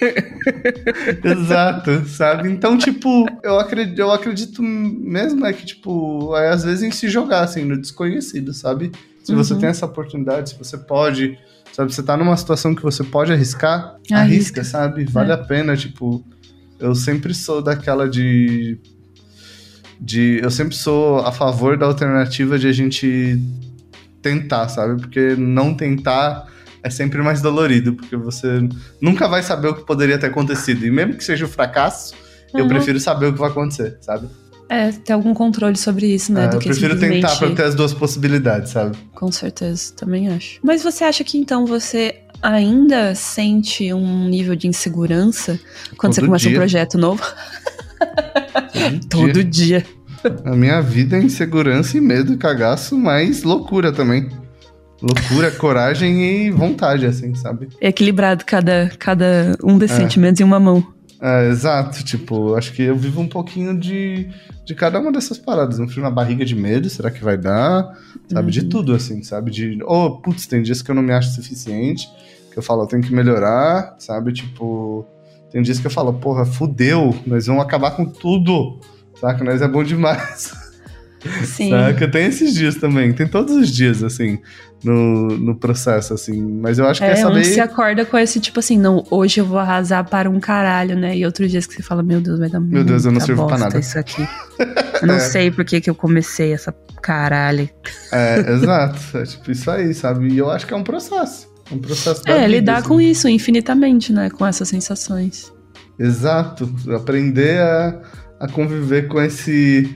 Exato, 1.24 2.06
sabe? 2.06 2.50
Então, 2.50 2.76
tipo, 2.78 3.26
eu 3.42 3.58
acredito, 3.58 3.98
eu 3.98 4.10
acredito 4.10 4.62
mesmo 4.62 5.44
é 5.46 5.52
que, 5.52 5.64
tipo, 5.66 6.34
é 6.36 6.48
às 6.48 6.64
vezes 6.64 6.82
em 6.82 6.90
se 6.90 7.08
jogar, 7.08 7.42
assim, 7.42 7.64
no 7.64 7.78
desconhecido, 7.80 8.52
sabe? 8.52 8.90
Se 9.22 9.34
você 9.34 9.52
Uhum. 9.54 9.60
tem 9.60 9.68
essa 9.68 9.86
oportunidade, 9.86 10.50
se 10.50 10.58
você 10.58 10.78
pode, 10.78 11.38
sabe? 11.72 11.92
Você 11.92 12.02
tá 12.02 12.16
numa 12.16 12.36
situação 12.36 12.74
que 12.74 12.82
você 12.82 13.04
pode 13.04 13.32
arriscar, 13.32 13.96
Arrisca. 14.10 14.16
arrisca, 14.16 14.64
sabe? 14.64 15.04
Vale 15.04 15.30
É. 15.30 15.34
a 15.34 15.38
pena, 15.38 15.76
tipo, 15.76 16.24
eu 16.78 16.94
sempre 16.94 17.34
sou 17.34 17.60
daquela 17.62 18.08
de. 18.08 18.78
de 20.00 20.40
eu 20.42 20.50
sempre 20.50 20.74
sou 20.74 21.18
a 21.18 21.30
favor 21.30 21.76
da 21.76 21.84
alternativa 21.86 22.58
de 22.58 22.66
a 22.66 22.72
gente 22.72 23.38
tentar, 24.22 24.68
sabe? 24.68 25.00
Porque 25.00 25.34
não 25.36 25.74
tentar 25.74 26.46
é 26.82 26.90
sempre 26.90 27.22
mais 27.22 27.40
dolorido, 27.42 27.94
porque 27.94 28.16
você 28.16 28.66
nunca 29.00 29.28
vai 29.28 29.42
saber 29.42 29.68
o 29.68 29.74
que 29.74 29.84
poderia 29.84 30.18
ter 30.18 30.26
acontecido. 30.26 30.84
E 30.86 30.90
mesmo 30.90 31.14
que 31.14 31.24
seja 31.24 31.44
um 31.44 31.48
fracasso, 31.48 32.14
eu 32.54 32.62
Uhum. 32.62 32.68
prefiro 32.68 32.98
saber 32.98 33.26
o 33.26 33.32
que 33.32 33.38
vai 33.38 33.50
acontecer, 33.50 33.96
sabe? 34.00 34.28
É, 34.68 34.92
ter 34.92 35.12
algum 35.12 35.34
controle 35.34 35.76
sobre 35.76 36.06
isso, 36.06 36.32
né? 36.32 36.44
É, 36.44 36.48
do 36.48 36.56
eu 36.56 36.60
que 36.60 36.68
prefiro 36.68 36.92
simplesmente... 36.94 37.22
tentar 37.22 37.36
pra 37.36 37.50
ter 37.50 37.64
as 37.64 37.74
duas 37.74 37.92
possibilidades, 37.92 38.70
sabe? 38.70 38.96
Com 39.14 39.30
certeza, 39.32 39.92
também 39.96 40.28
acho. 40.28 40.60
Mas 40.62 40.82
você 40.82 41.02
acha 41.04 41.24
que 41.24 41.36
então 41.36 41.66
você 41.66 42.20
ainda 42.40 43.14
sente 43.16 43.92
um 43.92 44.28
nível 44.28 44.54
de 44.54 44.68
insegurança 44.68 45.58
quando 45.98 46.14
você 46.14 46.20
Todo 46.20 46.28
começa 46.28 46.48
dia. 46.48 46.56
um 46.56 46.60
projeto 46.60 46.96
novo? 46.96 47.20
Todo 49.08 49.26
Todo 49.32 49.44
dia. 49.44 49.84
A 50.44 50.54
minha 50.54 50.80
vida 50.82 51.16
é 51.16 51.22
insegurança 51.22 51.96
e 51.96 52.00
medo, 52.00 52.36
cagaço, 52.36 52.96
mas 52.96 53.42
loucura 53.42 53.90
também. 53.90 54.28
Loucura, 55.02 55.50
coragem 55.50 56.22
e 56.22 56.50
vontade, 56.50 57.06
assim, 57.06 57.34
sabe? 57.34 57.68
É 57.80 57.88
equilibrado 57.88 58.44
cada, 58.44 58.90
cada 58.98 59.56
um 59.62 59.78
desses 59.78 59.96
É. 59.98 60.00
sentimentos 60.02 60.40
em 60.40 60.44
uma 60.44 60.60
mão. 60.60 60.86
É, 61.22 61.48
exato, 61.48 62.02
tipo, 62.02 62.54
acho 62.54 62.72
que 62.72 62.82
eu 62.82 62.96
vivo 62.96 63.20
um 63.20 63.28
pouquinho 63.28 63.78
de, 63.78 64.28
de 64.64 64.74
cada 64.74 64.98
uma 64.98 65.12
dessas 65.12 65.36
paradas. 65.38 65.78
Um 65.78 65.86
frio 65.88 66.02
na 66.02 66.10
barriga 66.10 66.44
de 66.44 66.54
medo, 66.56 66.88
será 66.88 67.10
que 67.10 67.22
vai 67.22 67.36
dar? 67.36 67.94
Sabe, 68.32 68.50
de 68.50 68.60
Uhum. 68.60 68.68
tudo, 68.68 68.94
assim, 68.94 69.22
sabe? 69.22 69.50
De, 69.50 69.78
oh, 69.84 70.12
putz, 70.22 70.46
tem 70.46 70.62
dias 70.62 70.80
que 70.80 70.90
eu 70.90 70.94
não 70.94 71.02
me 71.02 71.12
acho 71.12 71.30
suficiente, 71.34 72.08
que 72.52 72.58
eu 72.58 72.62
falo, 72.62 72.82
eu 72.82 72.86
tenho 72.86 73.02
que 73.02 73.12
melhorar, 73.14 73.94
sabe? 73.98 74.32
Tipo, 74.32 75.06
tem 75.52 75.60
dias 75.62 75.78
que 75.78 75.86
eu 75.86 75.90
falo, 75.90 76.12
porra, 76.14 76.44
fudeu, 76.46 77.14
nós 77.26 77.46
vamos 77.46 77.62
acabar 77.62 77.90
com 77.92 78.06
tudo, 78.06 78.80
saca? 79.20 79.44
Nós 79.44 79.60
é 79.60 79.68
bom 79.68 79.82
demais. 79.84 80.52
Sim. 81.44 81.70
Saca? 81.70 82.08
Tem 82.08 82.26
esses 82.26 82.54
dias 82.54 82.76
também, 82.76 83.12
tem 83.12 83.26
todos 83.28 83.54
os 83.54 83.70
dias, 83.70 84.02
assim, 84.02 84.38
no, 84.82 85.28
no 85.38 85.54
processo, 85.54 86.14
assim. 86.14 86.40
Mas 86.60 86.78
eu 86.78 86.86
acho 86.86 87.00
que 87.00 87.06
É, 87.06 87.10
essa 87.12 87.28
um 87.28 87.34
vez. 87.34 87.48
se 87.48 87.60
acorda 87.60 88.04
com 88.06 88.16
esse 88.16 88.40
tipo 88.40 88.58
assim, 88.58 88.78
não, 88.78 89.04
hoje 89.10 89.40
eu 89.40 89.44
vou 89.44 89.58
arrasar 89.58 90.08
para 90.08 90.30
um 90.30 90.40
caralho, 90.40 90.96
né? 90.96 91.16
E 91.16 91.26
outros 91.26 91.50
dias 91.50 91.66
que 91.66 91.74
você 91.74 91.82
fala, 91.82 92.02
meu 92.02 92.20
Deus, 92.20 92.38
vai 92.38 92.48
dar 92.48 92.58
Meu 92.60 92.82
Deus, 92.84 93.04
eu 93.04 93.12
não 93.12 93.20
sirvo 93.20 93.46
pra 93.46 93.58
nada. 93.58 93.78
isso 93.78 93.98
aqui. 93.98 94.26
Eu 95.00 95.06
não 95.08 95.14
É. 95.14 95.20
sei 95.20 95.50
por 95.50 95.64
que 95.64 95.80
que 95.80 95.88
eu 95.88 95.94
comecei 95.94 96.52
essa 96.52 96.74
caralho. 97.00 97.66
É, 98.12 98.38
exato. 98.52 98.98
É 99.16 99.22
tipo 99.22 99.50
isso 99.50 99.70
aí, 99.70 99.94
sabe? 99.94 100.28
E 100.28 100.36
eu 100.36 100.50
acho 100.50 100.66
que 100.66 100.74
é 100.74 100.76
um 100.76 100.82
processo. 100.84 101.48
É 101.70 101.74
um 101.74 101.78
processo 101.78 102.20
É, 102.26 102.34
vida, 102.34 102.46
lidar 102.48 102.76
assim. 102.80 102.88
com 102.88 103.00
isso 103.00 103.26
infinitamente, 103.26 104.12
né? 104.12 104.28
Com 104.28 104.46
essas 104.46 104.68
sensações. 104.68 105.50
Exato. 105.98 106.70
Aprender 106.94 107.60
a, 107.60 108.00
a 108.40 108.48
conviver 108.48 109.08
com 109.08 109.22
esse. 109.22 109.88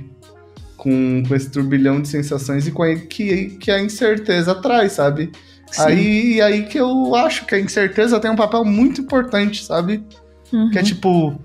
Com, 0.85 1.23
com 1.27 1.35
esse 1.35 1.51
turbilhão 1.51 2.03
de 2.03 2.09
sensações 2.09 2.67
e 2.67 2.71
com 2.71 2.83
a, 2.83 2.95
que, 2.95 3.57
que 3.59 3.71
a 3.71 3.81
incerteza 3.81 4.55
traz, 4.55 4.93
sabe? 4.93 5.33
Sim. 5.73 5.83
Aí, 5.83 6.43
aí 6.43 6.63
que 6.65 6.79
eu 6.79 7.15
acho 7.15 7.47
que 7.47 7.55
a 7.55 7.59
incerteza 7.59 8.21
tem 8.21 8.31
um 8.31 8.37
papel 8.37 8.67
muito 8.67 9.01
importante, 9.01 9.65
sabe? 9.65 10.05
Uhum. 10.53 10.71
Que 10.71 10.79
é 10.79 10.83
tipo, 10.83 11.41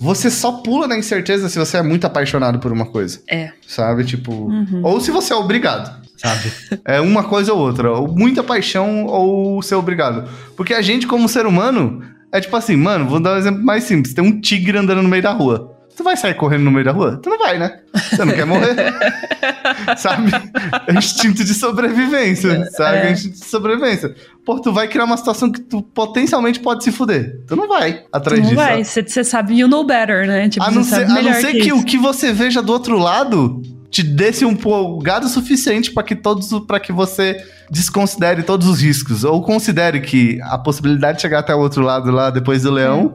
você 0.00 0.30
só 0.30 0.52
pula 0.52 0.88
na 0.88 0.98
incerteza 0.98 1.48
se 1.50 1.58
você 1.58 1.76
é 1.76 1.82
muito 1.82 2.06
apaixonado 2.06 2.58
por 2.58 2.72
uma 2.72 2.86
coisa. 2.86 3.20
É. 3.30 3.52
Sabe? 3.66 4.02
Tipo. 4.02 4.32
Uhum. 4.32 4.80
Ou 4.82 4.98
se 4.98 5.10
você 5.10 5.32
é 5.32 5.36
obrigado, 5.36 6.04
sabe? 6.16 6.50
é 6.84 7.00
uma 7.02 7.22
coisa 7.22 7.52
ou 7.52 7.60
outra. 7.60 7.92
Ou 7.92 8.08
muita 8.08 8.42
paixão 8.42 9.04
ou 9.04 9.62
ser 9.62 9.74
obrigado. 9.74 10.28
Porque 10.56 10.72
a 10.72 10.80
gente, 10.80 11.06
como 11.06 11.28
ser 11.28 11.44
humano, 11.44 12.02
é 12.32 12.40
tipo 12.40 12.56
assim, 12.56 12.76
mano, 12.76 13.06
vou 13.06 13.20
dar 13.20 13.34
um 13.34 13.38
exemplo 13.38 13.62
mais 13.62 13.84
simples. 13.84 14.14
Tem 14.14 14.24
um 14.24 14.40
tigre 14.40 14.78
andando 14.78 15.02
no 15.02 15.08
meio 15.08 15.22
da 15.22 15.32
rua. 15.32 15.79
Tu 16.00 16.04
vai 16.04 16.16
sair 16.16 16.32
correndo 16.32 16.62
no 16.62 16.70
meio 16.70 16.82
da 16.82 16.92
rua? 16.92 17.20
Tu 17.22 17.28
não 17.28 17.36
vai, 17.36 17.58
né? 17.58 17.78
Você 17.92 18.24
não 18.24 18.32
quer 18.32 18.46
morrer. 18.46 18.74
sabe? 19.98 20.32
É 20.86 20.94
instinto 20.94 21.44
de 21.44 21.52
sobrevivência, 21.52 22.64
sabe? 22.70 22.96
É. 22.96 23.12
instinto 23.12 23.38
de 23.38 23.44
sobrevivência. 23.44 24.14
Pô, 24.42 24.58
tu 24.58 24.72
vai 24.72 24.88
criar 24.88 25.04
uma 25.04 25.18
situação 25.18 25.52
que 25.52 25.60
tu 25.60 25.82
potencialmente 25.82 26.58
pode 26.58 26.84
se 26.84 26.90
fuder. 26.90 27.42
Tu 27.46 27.54
não 27.54 27.68
vai 27.68 28.06
atrás 28.10 28.40
tu 28.40 28.44
não 28.44 28.48
disso. 28.48 28.54
vai, 28.54 28.82
você 28.82 29.22
sabe, 29.22 29.58
you 29.58 29.68
know 29.68 29.84
better, 29.84 30.26
né? 30.26 30.48
Tipo, 30.48 30.64
a 30.64 30.70
não 30.70 30.82
ser, 30.82 31.04
a 31.04 31.20
não 31.20 31.34
ser 31.34 31.52
que, 31.52 31.60
que, 31.64 31.72
o 31.74 31.84
que 31.84 31.98
você 31.98 32.32
veja 32.32 32.62
do 32.62 32.72
outro 32.72 32.98
lado 32.98 33.60
te 33.90 34.02
desse 34.02 34.46
um 34.46 34.56
polgado 34.56 35.28
suficiente 35.28 35.92
para 35.92 36.02
que 36.02 36.16
todos 36.16 36.48
para 36.66 36.80
que 36.80 36.94
você 36.94 37.44
desconsidere 37.70 38.42
todos 38.42 38.66
os 38.66 38.80
riscos 38.80 39.22
ou 39.22 39.42
considere 39.42 40.00
que 40.00 40.40
a 40.44 40.56
possibilidade 40.56 41.18
de 41.18 41.22
chegar 41.22 41.40
até 41.40 41.54
o 41.54 41.58
outro 41.58 41.82
lado 41.82 42.10
lá 42.10 42.30
depois 42.30 42.62
do 42.62 42.70
leão 42.70 43.14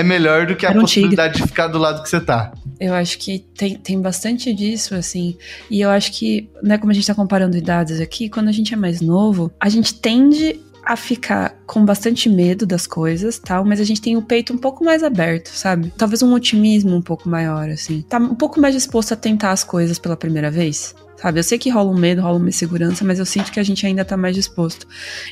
é, 0.00 0.02
melhor 0.02 0.46
do 0.46 0.56
que 0.56 0.66
a 0.66 0.70
um 0.70 0.80
possibilidade 0.80 1.38
de 1.38 1.42
ficar 1.42 1.68
do 1.68 1.78
lado 1.78 2.02
que 2.02 2.08
você 2.08 2.20
tá. 2.20 2.52
Eu 2.80 2.94
acho 2.94 3.18
que 3.18 3.40
tem, 3.56 3.76
tem 3.76 4.00
bastante 4.00 4.52
disso, 4.54 4.94
assim. 4.94 5.36
E 5.70 5.80
eu 5.80 5.90
acho 5.90 6.12
que, 6.12 6.48
né, 6.62 6.78
como 6.78 6.92
a 6.92 6.94
gente 6.94 7.06
tá 7.06 7.14
comparando 7.14 7.56
idades 7.56 8.00
aqui, 8.00 8.28
quando 8.28 8.48
a 8.48 8.52
gente 8.52 8.72
é 8.72 8.76
mais 8.76 9.00
novo, 9.00 9.52
a 9.58 9.68
gente 9.68 9.94
tende 9.94 10.60
a 10.84 10.96
ficar 10.96 11.54
com 11.66 11.84
bastante 11.84 12.30
medo 12.30 12.64
das 12.64 12.86
coisas, 12.86 13.38
tal, 13.38 13.62
mas 13.62 13.78
a 13.78 13.84
gente 13.84 14.00
tem 14.00 14.16
o 14.16 14.22
peito 14.22 14.54
um 14.54 14.56
pouco 14.56 14.82
mais 14.82 15.02
aberto, 15.02 15.48
sabe? 15.48 15.92
Talvez 15.98 16.22
um 16.22 16.32
otimismo 16.32 16.96
um 16.96 17.02
pouco 17.02 17.28
maior, 17.28 17.68
assim. 17.68 18.00
Tá 18.08 18.16
um 18.16 18.34
pouco 18.34 18.58
mais 18.58 18.74
disposto 18.74 19.12
a 19.12 19.16
tentar 19.16 19.50
as 19.50 19.62
coisas 19.62 19.98
pela 19.98 20.16
primeira 20.16 20.50
vez. 20.50 20.94
Sabe? 21.20 21.40
Eu 21.40 21.44
sei 21.44 21.58
que 21.58 21.68
rola 21.68 21.90
um 21.90 21.98
medo, 21.98 22.22
rola 22.22 22.38
uma 22.38 22.48
insegurança, 22.48 23.04
mas 23.04 23.18
eu 23.18 23.26
sinto 23.26 23.50
que 23.50 23.60
a 23.60 23.62
gente 23.62 23.84
ainda 23.86 24.04
tá 24.04 24.16
mais 24.16 24.34
disposto. 24.34 24.86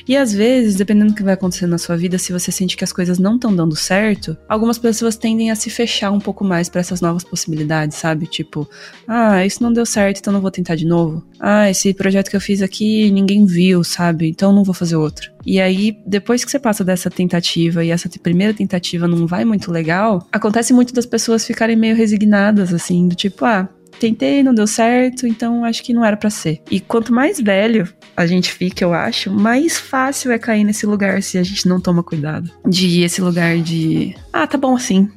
E 0.07 0.15
às 0.15 0.33
vezes, 0.33 0.75
dependendo 0.75 1.11
do 1.11 1.15
que 1.15 1.23
vai 1.23 1.33
acontecer 1.33 1.65
na 1.65 1.77
sua 1.77 1.95
vida, 1.95 2.17
se 2.17 2.31
você 2.31 2.51
sente 2.51 2.75
que 2.75 2.83
as 2.83 2.91
coisas 2.91 3.17
não 3.17 3.35
estão 3.35 3.55
dando 3.55 3.75
certo, 3.75 4.37
algumas 4.47 4.77
pessoas 4.77 5.15
tendem 5.15 5.49
a 5.49 5.55
se 5.55 5.69
fechar 5.69 6.11
um 6.11 6.19
pouco 6.19 6.43
mais 6.43 6.69
para 6.69 6.81
essas 6.81 7.01
novas 7.01 7.23
possibilidades, 7.23 7.97
sabe? 7.97 8.27
Tipo, 8.27 8.69
ah, 9.07 9.45
isso 9.45 9.63
não 9.63 9.71
deu 9.71 9.85
certo, 9.85 10.19
então 10.19 10.33
não 10.33 10.41
vou 10.41 10.51
tentar 10.51 10.75
de 10.75 10.85
novo. 10.85 11.25
Ah, 11.39 11.69
esse 11.69 11.93
projeto 11.93 12.29
que 12.29 12.35
eu 12.35 12.41
fiz 12.41 12.61
aqui 12.61 13.09
ninguém 13.11 13.45
viu, 13.45 13.83
sabe? 13.83 14.27
Então 14.27 14.51
não 14.51 14.63
vou 14.63 14.73
fazer 14.73 14.95
outro. 14.95 15.31
E 15.45 15.61
aí, 15.61 15.97
depois 16.05 16.43
que 16.43 16.51
você 16.51 16.59
passa 16.59 16.83
dessa 16.83 17.09
tentativa 17.09 17.83
e 17.83 17.89
essa 17.89 18.09
primeira 18.21 18.53
tentativa 18.53 19.07
não 19.07 19.25
vai 19.25 19.45
muito 19.45 19.71
legal, 19.71 20.27
acontece 20.29 20.73
muito 20.73 20.93
das 20.93 21.05
pessoas 21.05 21.45
ficarem 21.45 21.77
meio 21.77 21.95
resignadas, 21.95 22.73
assim, 22.73 23.07
do 23.07 23.15
tipo, 23.15 23.45
ah, 23.45 23.69
tentei, 23.99 24.43
não 24.43 24.53
deu 24.53 24.67
certo, 24.67 25.27
então 25.27 25.63
acho 25.63 25.83
que 25.83 25.93
não 25.93 26.03
era 26.03 26.17
para 26.17 26.29
ser. 26.29 26.61
E 26.69 26.79
quanto 26.79 27.13
mais 27.13 27.39
velho 27.39 27.87
a 28.15 28.25
gente 28.25 28.51
fica, 28.51 28.83
eu 28.83 28.93
acho, 28.93 29.31
mais 29.31 29.77
fácil 29.77 30.31
é 30.31 30.39
cair 30.39 30.63
nesse 30.63 30.85
lugar 30.85 31.21
se 31.21 31.37
a 31.37 31.43
gente 31.43 31.67
não 31.67 31.79
toma 31.79 32.03
cuidado. 32.03 32.49
De 32.67 33.01
esse 33.01 33.21
lugar 33.21 33.57
de, 33.57 34.15
ah, 34.31 34.47
tá 34.47 34.57
bom 34.57 34.75
assim. 34.75 35.09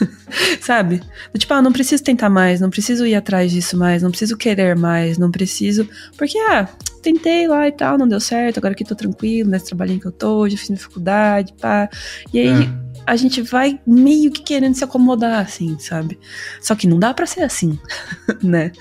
Sabe? 0.60 1.00
Tipo, 1.36 1.54
ah, 1.54 1.62
não 1.62 1.72
preciso 1.72 2.02
tentar 2.02 2.30
mais, 2.30 2.60
não 2.60 2.70
preciso 2.70 3.06
ir 3.06 3.14
atrás 3.14 3.50
disso 3.50 3.76
mais, 3.76 4.02
não 4.02 4.10
preciso 4.10 4.36
querer 4.36 4.76
mais, 4.76 5.18
não 5.18 5.30
preciso. 5.30 5.88
Porque, 6.16 6.38
ah, 6.38 6.68
tentei 7.02 7.48
lá 7.48 7.66
e 7.66 7.72
tal, 7.72 7.98
não 7.98 8.08
deu 8.08 8.20
certo, 8.20 8.58
agora 8.58 8.72
aqui 8.72 8.84
tô 8.84 8.94
tranquilo, 8.94 9.50
nesse 9.50 9.66
trabalhinho 9.66 10.00
que 10.00 10.06
eu 10.06 10.12
tô, 10.12 10.48
já 10.48 10.56
fiz 10.56 10.68
minha 10.68 10.80
faculdade, 10.80 11.52
pá. 11.60 11.88
E 12.32 12.38
aí. 12.38 12.64
É 12.86 12.89
a 13.06 13.16
gente 13.16 13.42
vai 13.42 13.80
meio 13.86 14.30
que 14.30 14.42
querendo 14.42 14.74
se 14.74 14.84
acomodar, 14.84 15.40
assim, 15.40 15.78
sabe? 15.78 16.18
Só 16.60 16.74
que 16.74 16.86
não 16.86 16.98
dá 16.98 17.12
para 17.12 17.26
ser 17.26 17.42
assim, 17.42 17.78
né? 18.42 18.72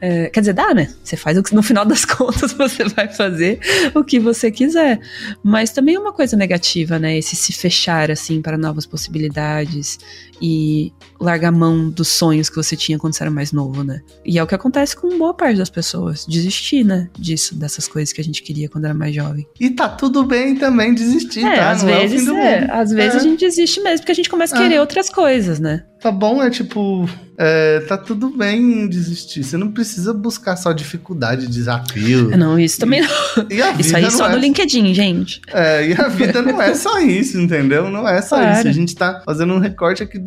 É, 0.00 0.28
quer 0.30 0.40
dizer, 0.40 0.52
dá, 0.52 0.74
né? 0.74 0.92
Você 1.02 1.16
faz 1.16 1.38
o 1.38 1.42
que 1.42 1.54
no 1.54 1.62
final 1.62 1.84
das 1.84 2.04
contas 2.06 2.52
você 2.52 2.84
vai 2.84 3.08
fazer 3.08 3.60
o 3.94 4.02
que 4.04 4.18
você 4.18 4.50
quiser. 4.50 5.00
Mas 5.42 5.70
também 5.70 5.94
é 5.94 5.98
uma 5.98 6.12
coisa 6.12 6.36
negativa, 6.36 6.98
né? 6.98 7.16
Esse 7.18 7.36
se 7.36 7.52
fechar, 7.52 8.10
assim, 8.10 8.42
para 8.42 8.58
novas 8.58 8.86
possibilidades 8.86 9.98
e 10.40 10.92
largar 11.20 11.50
mão 11.50 11.90
dos 11.90 12.08
sonhos 12.08 12.48
que 12.48 12.56
você 12.56 12.76
tinha 12.76 12.98
quando 12.98 13.14
você 13.14 13.22
era 13.22 13.30
mais 13.30 13.52
novo, 13.52 13.82
né? 13.82 14.00
E 14.24 14.38
é 14.38 14.42
o 14.42 14.46
que 14.46 14.54
acontece 14.54 14.96
com 14.96 15.18
boa 15.18 15.34
parte 15.34 15.58
das 15.58 15.70
pessoas. 15.70 16.24
Desistir, 16.26 16.84
né? 16.84 17.08
Disso, 17.18 17.54
dessas 17.54 17.88
coisas 17.88 18.12
que 18.12 18.20
a 18.20 18.24
gente 18.24 18.42
queria 18.42 18.68
quando 18.68 18.84
era 18.84 18.94
mais 18.94 19.14
jovem. 19.14 19.46
E 19.58 19.70
tá 19.70 19.88
tudo 19.88 20.24
bem 20.24 20.56
também 20.56 20.94
desistir, 20.94 21.44
é, 21.44 21.56
tá? 21.56 21.70
Às 21.70 21.82
Não 21.82 21.88
vezes, 21.88 22.28
é, 22.28 22.32
é 22.32 22.70
às 22.70 22.90
vezes 22.90 23.14
é. 23.14 23.18
a 23.18 23.22
gente 23.22 23.40
desiste 23.40 23.80
mesmo, 23.80 23.98
porque 23.98 24.12
a 24.12 24.14
gente 24.14 24.30
começa 24.30 24.54
a 24.56 24.58
querer 24.58 24.76
é. 24.76 24.80
outras 24.80 25.10
coisas, 25.10 25.58
né? 25.58 25.84
Tá 26.00 26.12
bom, 26.12 26.40
é 26.40 26.48
tipo, 26.48 27.08
é, 27.36 27.80
tá 27.80 27.98
tudo 27.98 28.30
bem 28.30 28.88
desistir. 28.88 29.42
Você 29.42 29.56
não 29.56 29.72
precisa 29.72 30.14
buscar 30.14 30.56
só 30.56 30.72
dificuldade, 30.72 31.48
desafio. 31.48 32.36
Não, 32.36 32.58
isso 32.58 32.78
também 32.78 33.00
não. 33.00 33.08
isso 33.80 33.96
aí 33.96 34.08
só 34.10 34.28
é... 34.28 34.32
no 34.32 34.38
LinkedIn, 34.38 34.94
gente. 34.94 35.40
É, 35.48 35.88
e 35.88 35.94
a 35.94 36.06
vida 36.06 36.40
não 36.40 36.62
é 36.62 36.72
só 36.74 37.00
isso, 37.00 37.40
entendeu? 37.40 37.90
Não 37.90 38.06
é 38.06 38.22
só 38.22 38.36
claro. 38.36 38.58
isso. 38.58 38.68
A 38.68 38.72
gente 38.72 38.94
tá 38.94 39.22
fazendo 39.24 39.54
um 39.54 39.58
recorte 39.58 40.02
aqui 40.02 40.20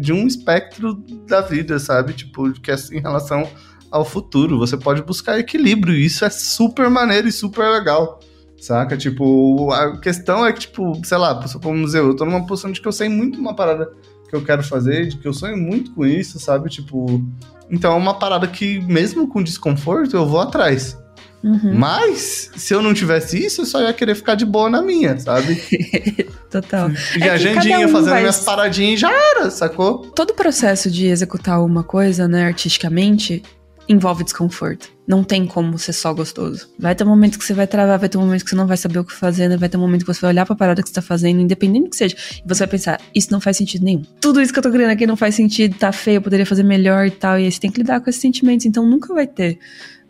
de 0.00 0.12
um 0.12 0.26
espectro 0.26 1.02
da 1.26 1.40
vida, 1.40 1.78
sabe? 1.78 2.12
Tipo, 2.12 2.52
que 2.52 2.70
é 2.70 2.76
em 2.92 3.00
relação 3.00 3.48
ao 3.90 4.04
futuro. 4.04 4.58
Você 4.58 4.76
pode 4.76 5.02
buscar 5.02 5.38
equilíbrio. 5.38 5.94
E 5.94 6.04
isso 6.04 6.26
é 6.26 6.30
super 6.30 6.90
maneiro 6.90 7.26
e 7.26 7.32
super 7.32 7.68
legal. 7.70 8.20
Saca? 8.60 8.98
Tipo, 8.98 9.72
a 9.72 9.98
questão 9.98 10.44
é 10.44 10.52
que, 10.52 10.60
tipo, 10.60 11.00
sei 11.04 11.16
lá, 11.16 11.40
for 11.48 11.74
museu, 11.74 12.08
eu 12.08 12.14
tô 12.14 12.26
numa 12.26 12.46
posição 12.46 12.70
de 12.70 12.82
que 12.82 12.86
eu 12.86 12.92
sei 12.92 13.08
muito 13.08 13.40
uma 13.40 13.56
parada 13.56 13.90
que 14.30 14.36
eu 14.36 14.44
quero 14.44 14.62
fazer, 14.62 15.08
de 15.08 15.16
que 15.16 15.26
eu 15.26 15.34
sonho 15.34 15.56
muito 15.56 15.90
com 15.90 16.06
isso, 16.06 16.38
sabe? 16.38 16.70
Tipo, 16.70 17.22
então 17.68 17.92
é 17.92 17.96
uma 17.96 18.14
parada 18.14 18.46
que, 18.46 18.80
mesmo 18.80 19.26
com 19.26 19.42
desconforto, 19.42 20.16
eu 20.16 20.24
vou 20.24 20.40
atrás. 20.40 20.96
Uhum. 21.42 21.74
Mas, 21.74 22.50
se 22.54 22.72
eu 22.72 22.82
não 22.82 22.94
tivesse 22.94 23.44
isso, 23.44 23.62
eu 23.62 23.66
só 23.66 23.80
ia 23.80 23.92
querer 23.92 24.14
ficar 24.14 24.34
de 24.34 24.44
boa 24.44 24.70
na 24.70 24.82
minha, 24.82 25.18
sabe? 25.18 25.56
Total. 26.50 26.90
E 27.18 27.22
é 27.22 27.30
a 27.30 27.32
agendinha, 27.32 27.86
um 27.86 27.88
fazendo 27.88 28.10
vai... 28.10 28.20
minhas 28.20 28.40
paradinhas 28.40 28.94
e 28.94 28.96
já 29.00 29.10
era, 29.10 29.50
sacou? 29.50 29.98
Todo 30.14 30.30
o 30.30 30.34
processo 30.34 30.90
de 30.90 31.06
executar 31.06 31.64
uma 31.64 31.82
coisa, 31.82 32.28
né, 32.28 32.44
artisticamente, 32.44 33.42
envolve 33.90 34.22
desconforto. 34.22 34.88
Não 35.04 35.24
tem 35.24 35.44
como 35.44 35.76
ser 35.76 35.92
só 35.92 36.14
gostoso. 36.14 36.68
Vai 36.78 36.94
ter 36.94 37.02
um 37.02 37.08
momento 37.08 37.36
que 37.36 37.44
você 37.44 37.52
vai 37.52 37.66
travar, 37.66 37.98
vai 37.98 38.08
ter 38.08 38.16
um 38.16 38.20
momento 38.20 38.44
que 38.44 38.50
você 38.50 38.54
não 38.54 38.66
vai 38.68 38.76
saber 38.76 39.00
o 39.00 39.04
que 39.04 39.12
fazer, 39.12 39.48
né? 39.48 39.56
vai 39.56 39.68
ter 39.68 39.76
um 39.76 39.80
momento 39.80 40.02
que 40.02 40.14
você 40.14 40.20
vai 40.20 40.30
olhar 40.30 40.46
pra 40.46 40.54
parada 40.54 40.80
que 40.80 40.88
você 40.88 40.94
tá 40.94 41.02
fazendo, 41.02 41.40
independente 41.40 41.84
do 41.84 41.90
que 41.90 41.96
seja, 41.96 42.16
e 42.38 42.48
você 42.48 42.60
vai 42.60 42.68
pensar, 42.68 43.00
isso 43.12 43.32
não 43.32 43.40
faz 43.40 43.56
sentido 43.56 43.84
nenhum. 43.84 44.02
Tudo 44.20 44.40
isso 44.40 44.52
que 44.52 44.60
eu 44.60 44.62
tô 44.62 44.70
criando 44.70 44.92
aqui 44.92 45.08
não 45.08 45.16
faz 45.16 45.34
sentido, 45.34 45.76
tá 45.76 45.90
feio, 45.90 46.18
eu 46.18 46.22
poderia 46.22 46.46
fazer 46.46 46.62
melhor 46.62 47.04
e 47.04 47.10
tal. 47.10 47.36
E 47.36 47.46
aí 47.46 47.50
você 47.50 47.58
tem 47.58 47.68
que 47.68 47.80
lidar 47.80 48.00
com 48.00 48.08
esses 48.08 48.22
sentimentos, 48.22 48.64
então 48.64 48.86
nunca 48.86 49.12
vai 49.12 49.26
ter. 49.26 49.58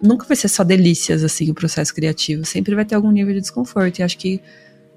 Nunca 0.02 0.26
vai 0.26 0.36
ser 0.36 0.48
só 0.48 0.62
delícias, 0.62 1.24
assim, 1.24 1.50
o 1.50 1.54
processo 1.54 1.94
criativo. 1.94 2.44
Sempre 2.44 2.74
vai 2.74 2.84
ter 2.84 2.96
algum 2.96 3.10
nível 3.10 3.32
de 3.32 3.40
desconforto. 3.40 3.98
E 3.98 4.02
acho 4.02 4.18
que 4.18 4.42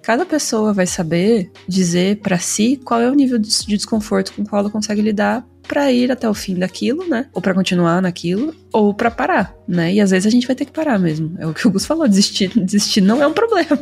cada 0.01 0.25
pessoa 0.25 0.73
vai 0.73 0.87
saber 0.87 1.49
dizer 1.67 2.17
para 2.17 2.37
si 2.37 2.77
qual 2.83 2.99
é 2.99 3.09
o 3.09 3.13
nível 3.13 3.39
de 3.39 3.49
desconforto 3.67 4.33
com 4.33 4.41
o 4.41 4.45
qual 4.45 4.59
ela 4.61 4.69
consegue 4.69 5.01
lidar 5.01 5.45
para 5.67 5.91
ir 5.91 6.11
até 6.11 6.29
o 6.29 6.33
fim 6.33 6.55
daquilo, 6.55 7.07
né? 7.07 7.25
Ou 7.33 7.41
para 7.41 7.53
continuar 7.53 8.01
naquilo, 8.01 8.53
ou 8.71 8.93
para 8.93 9.09
parar, 9.09 9.55
né? 9.67 9.93
E 9.93 10.01
às 10.01 10.11
vezes 10.11 10.27
a 10.27 10.29
gente 10.29 10.47
vai 10.47 10.55
ter 10.55 10.65
que 10.65 10.71
parar 10.71 10.99
mesmo. 10.99 11.35
É 11.39 11.47
o 11.47 11.53
que 11.53 11.67
o 11.67 11.71
Gus 11.71 11.85
falou, 11.85 12.07
desistir, 12.07 12.51
desistir 12.55 13.01
não 13.01 13.21
é 13.21 13.27
um 13.27 13.33
problema. 13.33 13.79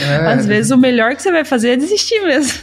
É. 0.00 0.32
Às 0.32 0.46
vezes 0.46 0.70
o 0.70 0.76
melhor 0.76 1.16
que 1.16 1.22
você 1.22 1.30
vai 1.30 1.44
fazer 1.44 1.70
é 1.70 1.76
desistir 1.76 2.20
mesmo. 2.20 2.58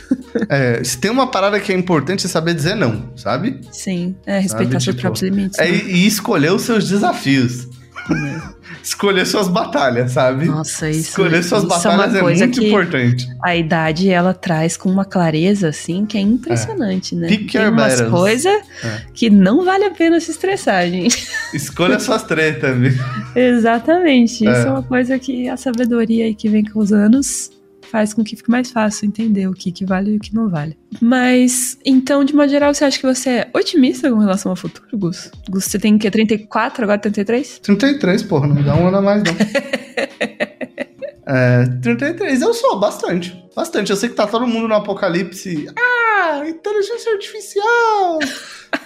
É, 0.50 0.84
se 0.84 0.98
tem 0.98 1.12
uma 1.12 1.30
parada 1.30 1.60
que 1.60 1.72
é 1.72 1.76
importante 1.76 2.26
é 2.26 2.30
saber 2.30 2.54
dizer 2.54 2.76
não, 2.76 3.12
sabe? 3.16 3.60
Sim, 3.72 4.16
é 4.26 4.40
respeitar 4.40 4.74
sabe? 4.74 4.84
seus 4.84 4.96
tipo, 4.96 5.02
próprios 5.02 5.24
limites. 5.24 5.60
É, 5.60 5.70
né? 5.70 5.82
E 5.86 6.08
escolher 6.08 6.52
os 6.52 6.62
seus 6.62 6.88
desafios. 6.88 7.68
Escolher 8.84 9.26
suas 9.26 9.48
batalhas, 9.48 10.12
sabe? 10.12 10.46
Nossa, 10.46 10.90
isso, 10.90 11.10
Escolher 11.10 11.44
suas 11.44 11.64
isso 11.64 11.70
batalhas 11.70 12.16
é, 12.16 12.20
é 12.20 12.22
muito 12.22 12.64
importante. 12.64 13.28
A 13.44 13.56
idade, 13.56 14.10
ela 14.10 14.34
traz 14.34 14.78
com 14.78 14.90
uma 14.90 15.04
clareza, 15.04 15.70
assim, 15.70 16.06
que 16.06 16.18
é 16.18 16.22
impressionante, 16.22 17.16
é. 17.16 17.18
né? 17.18 17.28
Pick 17.28 17.52
Tem 17.52 17.68
umas 17.68 18.02
coisas 18.02 18.54
é. 18.84 19.02
que 19.14 19.30
não 19.30 19.66
vale 19.66 19.86
a 19.86 19.92
pena 19.92 20.20
se 20.20 20.32
estressar, 20.32 20.88
gente. 20.90 21.28
Escolha 21.54 22.00
suas 22.00 22.24
tretas, 22.24 22.78
viu? 22.78 22.94
Exatamente. 23.36 24.48
É. 24.48 24.52
Isso 24.52 24.68
é 24.68 24.70
uma 24.70 24.84
coisa 24.84 25.20
que 25.20 25.50
a 25.50 25.58
sabedoria 25.58 26.26
aí 26.26 26.36
que 26.36 26.48
vem 26.48 26.64
com 26.64 26.80
os 26.80 26.94
anos 26.94 27.52
faz 27.88 28.14
com 28.14 28.24
que 28.24 28.36
fique 28.36 28.50
mais 28.50 28.72
fácil 28.72 29.08
entender 29.08 29.48
o 29.48 29.54
que, 29.54 29.72
que 29.72 29.86
vale 29.86 30.12
e 30.12 30.18
o 30.18 30.20
que 30.20 30.34
não 30.34 30.50
vale. 30.50 30.78
Mas, 31.02 31.78
então, 31.86 32.24
de 32.24 32.36
modo 32.36 32.50
geral, 32.50 32.74
você 32.74 32.86
acha 32.86 33.00
que 33.00 33.06
você 33.06 33.30
é 33.30 33.50
otimista 33.54 34.10
com 34.10 34.20
relação 34.20 34.52
ao 34.52 34.56
futuro, 34.56 34.88
Gus? 34.94 35.32
Gus, 35.50 35.66
você 35.66 35.80
tem 35.80 35.96
o 35.96 36.00
quê? 36.00 36.10
34, 36.12 36.84
agora 36.84 37.00
33? 37.00 37.60
33, 37.60 38.24
porra, 38.24 38.48
não 38.48 38.62
dá 38.64 38.76
um 38.76 38.88
ano 38.88 38.98
a 38.98 39.02
mais, 39.02 39.24
não. 39.24 39.34
é, 41.28 41.66
33, 41.82 42.42
eu 42.42 42.54
sou, 42.54 42.80
bastante. 42.80 43.48
Bastante. 43.56 43.90
Eu 43.90 43.98
sei 43.98 44.10
que 44.10 44.16
tá 44.16 44.28
todo 44.28 44.48
mundo 44.48 44.68
no 44.68 44.76
apocalipse. 44.76 45.68
Ah, 45.76 46.07
inteligência 46.48 47.14
artificial! 47.14 48.20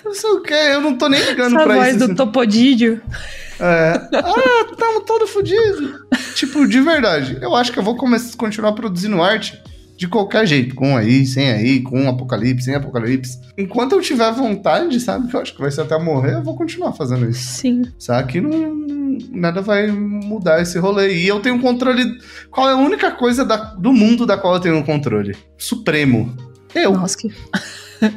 não 0.04 0.14
sei 0.14 0.30
o 0.30 0.42
quê, 0.42 0.54
eu 0.54 0.82
não 0.82 0.98
tô 0.98 1.08
nem 1.08 1.22
ligando 1.22 1.56
Essa 1.56 1.64
pra 1.64 1.76
voz 1.76 1.88
isso. 1.88 1.98
voz 1.98 1.98
do 1.98 2.04
assim. 2.06 2.16
Topodídio. 2.16 3.02
É, 3.60 3.94
ah, 4.16 4.76
tamo 4.76 5.02
todo 5.02 5.28
fodido. 5.28 6.08
tipo, 6.36 6.68
de 6.68 6.82
verdade, 6.82 7.38
eu 7.42 7.56
acho 7.56 7.72
que 7.72 7.78
eu 7.78 7.84
vou 7.84 7.96
começar, 7.96 8.36
continuar 8.36 8.74
produzindo 8.74 9.22
arte 9.22 9.62
de 9.96 10.08
qualquer 10.08 10.48
jeito, 10.48 10.74
com 10.74 10.98
aí, 10.98 11.28
sem 11.28 11.52
aí, 11.52 11.80
com 11.80 12.10
apocalipse, 12.10 12.66
sem 12.66 12.74
apocalipse. 12.74 13.40
Enquanto 13.56 13.92
eu 13.92 14.02
tiver 14.02 14.32
vontade, 14.32 15.00
sabe, 15.00 15.28
que 15.28 15.36
eu 15.36 15.42
acho 15.42 15.54
que 15.54 15.62
vai 15.62 15.70
ser 15.70 15.82
até 15.82 15.96
morrer, 16.00 16.34
eu 16.34 16.44
vou 16.44 16.56
continuar 16.56 16.94
fazendo 16.94 17.30
isso. 17.30 17.60
Sim. 17.60 17.84
Sabe 18.00 18.32
que 18.32 18.42
não, 18.42 18.82
nada 19.30 19.62
vai 19.62 19.92
mudar 19.92 20.60
esse 20.60 20.80
rolê. 20.80 21.14
E 21.14 21.28
eu 21.28 21.40
tenho 21.40 21.60
controle. 21.60 22.18
Qual 22.50 22.68
é 22.68 22.74
a 22.74 22.78
única 22.78 23.12
coisa 23.12 23.46
da, 23.46 23.58
do 23.58 23.94
mundo 23.94 24.26
da 24.26 24.38
qual 24.38 24.56
eu 24.56 24.60
tenho 24.60 24.84
controle? 24.84 25.38
Supremo. 25.56 26.36
Eu. 26.74 26.94
Nossa, 26.94 27.18
que. 27.18 27.32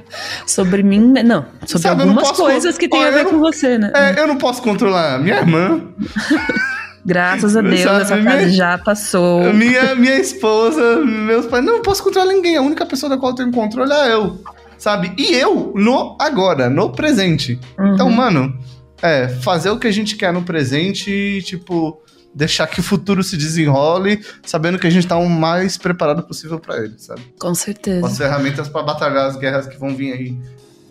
sobre 0.47 0.83
mim, 0.83 1.12
não. 1.25 1.47
Sobre 1.67 1.88
Sabe, 1.88 2.03
algumas 2.03 2.33
coisas 2.33 2.79
que 2.79 2.88
tem 2.88 3.05
a 3.05 3.11
ver 3.11 3.27
com 3.27 3.38
você, 3.38 3.79
né? 3.79 3.93
É, 3.95 4.21
eu 4.21 4.27
não 4.27 4.37
posso 4.37 4.62
controlar 4.62 5.19
minha 5.19 5.37
irmã. 5.37 5.81
Graças 7.07 7.55
a 7.55 7.61
Deus, 7.61 7.83
Sabe, 7.83 8.03
essa 8.03 8.17
minha, 8.17 8.31
fase 8.31 8.51
já 8.53 8.79
passou. 8.79 9.53
Minha, 9.53 9.95
minha 9.95 10.19
esposa, 10.19 11.05
meus 11.05 11.45
pais. 11.45 11.62
Não, 11.62 11.75
não 11.75 11.83
posso 11.83 12.03
controlar 12.03 12.33
ninguém. 12.33 12.57
A 12.57 12.62
única 12.62 12.87
pessoa 12.87 13.11
da 13.11 13.19
qual 13.19 13.33
eu 13.33 13.37
tenho 13.37 13.53
controle 13.53 13.93
é 13.93 14.14
eu. 14.14 14.40
Sabe? 14.79 15.12
E 15.19 15.35
eu 15.35 15.73
no 15.77 16.17
agora, 16.19 16.71
no 16.71 16.90
presente. 16.90 17.61
Uhum. 17.79 17.95
Então, 17.95 18.11
mano, 18.11 18.59
é, 19.03 19.29
fazer 19.29 19.69
o 19.69 19.79
que 19.79 19.87
a 19.87 19.93
gente 19.93 20.17
quer 20.17 20.33
no 20.33 20.43
presente 20.43 21.43
tipo, 21.43 22.03
deixar 22.35 22.66
que 22.66 22.81
o 22.81 22.83
futuro 22.83 23.23
se 23.23 23.37
desenrole, 23.37 24.25
sabendo 24.44 24.79
que 24.79 24.87
a 24.87 24.90
gente 24.90 25.07
tá 25.07 25.16
o 25.16 25.29
mais 25.29 25.79
preparado 25.79 26.23
possível 26.23 26.59
para 26.59 26.79
ele, 26.79 26.94
sabe? 26.99 27.23
Com 27.38 27.55
certeza. 27.55 28.01
Com 28.01 28.07
as 28.07 28.18
ferramentas 28.18 28.68
para 28.68 28.83
batalhar 28.83 29.27
as 29.27 29.37
guerras 29.37 29.66
que 29.66 29.79
vão 29.79 29.94
vir 29.94 30.12
aí 30.12 30.37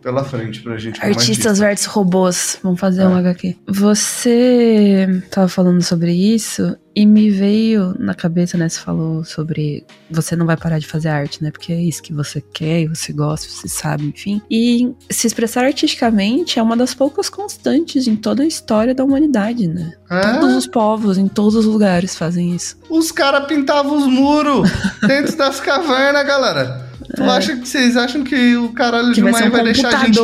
pela 0.03 0.23
frente 0.23 0.61
pra 0.61 0.77
gente. 0.77 0.99
Artistas 1.01 1.47
artista. 1.47 1.53
versus 1.65 1.85
robôs. 1.87 2.59
Vamos 2.61 2.79
fazer 2.79 3.03
É. 3.03 3.07
um 3.07 3.15
HQ. 3.15 3.55
Você 3.67 5.23
tava 5.31 5.47
falando 5.47 5.81
sobre 5.81 6.11
isso 6.11 6.75
e 6.95 7.05
me 7.05 7.29
veio 7.31 7.95
na 7.97 8.13
cabeça, 8.13 8.55
né? 8.57 8.69
Você 8.69 8.79
falou 8.79 9.23
sobre 9.23 9.83
você 10.11 10.35
não 10.35 10.45
vai 10.45 10.55
parar 10.57 10.77
de 10.77 10.85
fazer 10.85 11.09
arte, 11.09 11.41
né? 11.43 11.49
Porque 11.49 11.71
é 11.73 11.81
isso 11.81 12.03
que 12.03 12.13
você 12.13 12.41
quer 12.53 12.87
você 12.87 13.11
gosta, 13.13 13.47
você 13.49 13.67
sabe, 13.67 14.05
enfim. 14.05 14.41
E 14.51 14.93
se 15.09 15.25
expressar 15.25 15.63
artisticamente 15.65 16.59
é 16.59 16.61
uma 16.61 16.77
das 16.77 16.93
poucas 16.93 17.29
constantes 17.29 18.07
em 18.07 18.15
toda 18.15 18.43
a 18.43 18.45
história 18.45 18.93
da 18.93 19.03
humanidade, 19.03 19.67
né? 19.67 19.93
É? 20.09 20.33
Todos 20.39 20.55
os 20.55 20.67
povos, 20.67 21.17
em 21.17 21.27
todos 21.27 21.55
os 21.55 21.65
lugares, 21.65 22.15
fazem 22.15 22.53
isso. 22.55 22.77
Os 22.89 23.11
caras 23.11 23.47
pintavam 23.47 23.97
os 23.97 24.05
muros 24.07 24.69
dentro 25.07 25.35
das 25.37 25.59
cavernas, 25.59 26.25
galera. 26.27 26.92
Tu 27.15 27.23
acha 27.23 27.55
que 27.55 27.67
vocês 27.67 27.95
acham 27.95 28.23
que 28.23 28.55
o 28.57 28.69
caralho 28.73 29.07
É. 29.07 29.09
Que 29.09 29.15
de 29.15 29.21
vai 29.21 29.47
um 29.47 29.51
vai 29.51 29.63
deixar 29.63 29.89
a 29.89 30.05
gente 30.05 30.19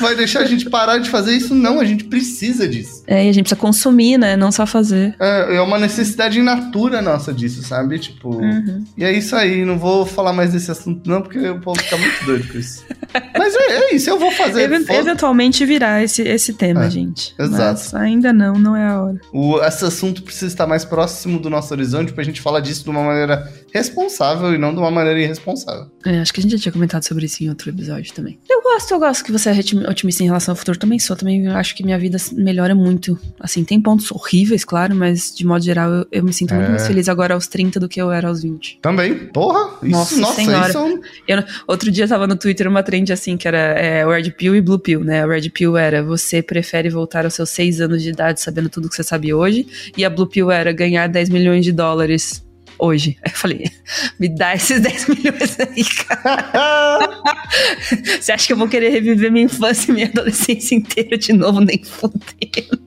vai 0.00 0.14
deixar 0.16 0.40
a 0.40 0.44
gente 0.46 0.70
parar 0.70 0.98
de 0.98 1.10
fazer 1.10 1.32
isso? 1.32 1.54
Não, 1.54 1.78
a 1.80 1.84
gente 1.84 2.04
precisa 2.04 2.66
disso. 2.66 3.02
É, 3.06 3.26
e 3.26 3.28
a 3.28 3.32
gente 3.32 3.44
precisa 3.44 3.60
consumir, 3.60 4.16
né? 4.16 4.36
Não 4.36 4.50
só 4.50 4.66
fazer. 4.66 5.14
É, 5.20 5.56
é 5.56 5.60
uma 5.60 5.78
necessidade 5.78 6.38
in 6.38 6.42
natura 6.42 7.02
nossa 7.02 7.32
disso, 7.32 7.62
sabe? 7.62 7.98
Tipo. 7.98 8.36
Uhum. 8.36 8.84
E 8.96 9.04
é 9.04 9.12
isso 9.12 9.36
aí, 9.36 9.64
não 9.64 9.78
vou 9.78 10.06
falar 10.06 10.32
mais 10.32 10.52
desse 10.52 10.70
assunto, 10.70 11.08
não, 11.08 11.20
porque 11.20 11.38
o 11.48 11.60
povo 11.60 11.78
fica 11.82 11.96
muito 11.98 12.24
doido 12.24 12.48
com 12.50 12.58
isso. 12.58 12.82
Mas 13.38 13.54
é, 13.54 13.72
é 13.90 13.94
isso, 13.94 14.08
eu 14.10 14.18
vou 14.18 14.30
fazer. 14.32 14.62
Even- 14.62 14.84
foda- 14.84 14.98
eventualmente 14.98 15.64
virá 15.66 16.02
esse, 16.02 16.22
esse 16.22 16.54
tema, 16.54 16.86
É, 16.86 16.90
gente. 16.90 17.34
exato. 17.38 17.80
Mas 17.92 17.94
ainda 17.94 18.32
não, 18.32 18.54
não 18.54 18.74
é 18.74 18.86
a 18.86 19.00
hora. 19.02 19.20
O, 19.32 19.60
esse 19.60 19.84
assunto 19.84 20.22
precisa 20.22 20.46
estar 20.46 20.66
mais 20.66 20.84
próximo 20.84 21.38
do 21.38 21.48
nosso 21.50 21.72
horizonte 21.74 22.12
pra 22.12 22.24
gente 22.24 22.40
falar 22.40 22.60
disso 22.60 22.82
de 22.84 22.90
uma 22.90 23.02
maneira 23.04 23.52
responsável 23.74 24.54
e 24.54 24.58
não 24.58 24.72
de 24.72 24.78
uma 24.78 24.90
maneira 24.90 25.20
irresponsável. 25.20 25.90
É, 26.06 26.20
acho 26.20 26.32
que 26.32 26.40
a 26.40 26.42
gente 26.42 26.52
já 26.52 26.58
tinha 26.58 26.72
comentado 26.72 27.02
sobre 27.02 27.26
isso 27.26 27.42
em 27.42 27.48
outro 27.48 27.68
episódio 27.70 28.12
também. 28.14 28.38
Eu 28.48 28.62
gosto, 28.62 28.92
eu 28.92 28.98
gosto 29.00 29.24
que 29.24 29.32
você 29.32 29.50
é 29.50 29.52
otim- 29.58 29.84
otimista 29.86 30.22
em 30.22 30.26
relação 30.26 30.52
ao 30.52 30.56
futuro. 30.56 30.78
Também 30.78 30.98
sou, 30.98 31.16
também 31.16 31.44
eu 31.46 31.52
acho 31.56 31.74
que 31.74 31.82
minha 31.84 31.98
vida 31.98 32.16
melhora 32.32 32.74
muito. 32.74 33.18
Assim, 33.40 33.64
tem 33.64 33.80
pontos 33.80 34.10
horríveis, 34.12 34.64
claro, 34.64 34.94
mas 34.94 35.34
de 35.34 35.44
modo 35.44 35.64
geral 35.64 35.90
eu, 35.90 36.06
eu 36.12 36.24
me 36.24 36.32
sinto 36.32 36.54
muito 36.54 36.66
É. 36.68 36.70
mais 36.70 36.86
feliz 36.86 37.08
agora 37.08 37.34
aos 37.34 37.46
30 37.46 37.80
do 37.80 37.88
que 37.88 38.00
eu 38.00 38.10
era 38.12 38.28
aos 38.28 38.42
20. 38.42 38.78
Também, 38.80 39.14
porra, 39.26 39.70
isso, 39.82 39.90
Nossa 39.90 40.16
nossa, 40.18 40.34
senhora. 40.36 40.68
isso 40.68 40.78
é 40.78 41.36
um... 41.40 41.44
Outro 41.66 41.90
dia 41.90 42.06
tava 42.06 42.26
no 42.26 42.36
Twitter 42.36 42.68
uma 42.68 42.82
trend 42.82 43.12
assim, 43.12 43.36
que 43.36 43.48
era 43.48 43.58
é, 43.58 44.06
Red 44.06 44.30
Pill 44.32 44.54
e 44.54 44.60
Blue 44.60 44.78
Pill, 44.78 45.02
né? 45.02 45.24
O 45.26 45.28
Red 45.28 45.50
Pill 45.50 45.76
era 45.76 46.02
você 46.02 46.42
prefere 46.42 46.88
voltar 46.88 47.24
aos 47.24 47.34
seus 47.34 47.50
6 47.50 47.80
anos 47.80 48.02
de 48.02 48.10
idade 48.10 48.40
sabendo 48.40 48.68
tudo 48.68 48.88
que 48.88 48.94
você 48.94 49.02
sabe 49.02 49.32
hoje, 49.34 49.66
e 49.96 50.04
a 50.04 50.10
Blue 50.10 50.26
Pill 50.26 50.50
era 50.50 50.72
ganhar 50.72 51.06
10 51.08 51.28
milhões 51.30 51.64
de 51.64 51.72
dólares 51.72 52.43
hoje. 52.78 53.16
Aí 53.22 53.30
eu 53.32 53.36
falei, 53.36 53.70
me 54.18 54.28
dá 54.28 54.54
esses 54.54 54.80
10 54.82 55.08
milhões 55.08 55.58
aí, 55.60 55.84
cara. 56.06 57.22
Você 58.20 58.32
acha 58.32 58.46
que 58.46 58.52
eu 58.52 58.56
vou 58.56 58.68
querer 58.68 58.90
reviver 58.90 59.30
minha 59.30 59.44
infância 59.44 59.90
e 59.90 59.94
minha 59.94 60.06
adolescência 60.06 60.74
inteira 60.74 61.16
de 61.16 61.32
novo, 61.32 61.60
nem 61.60 61.82
fudendo? 61.82 62.84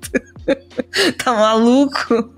tá 1.17 1.33
maluco? 1.33 2.31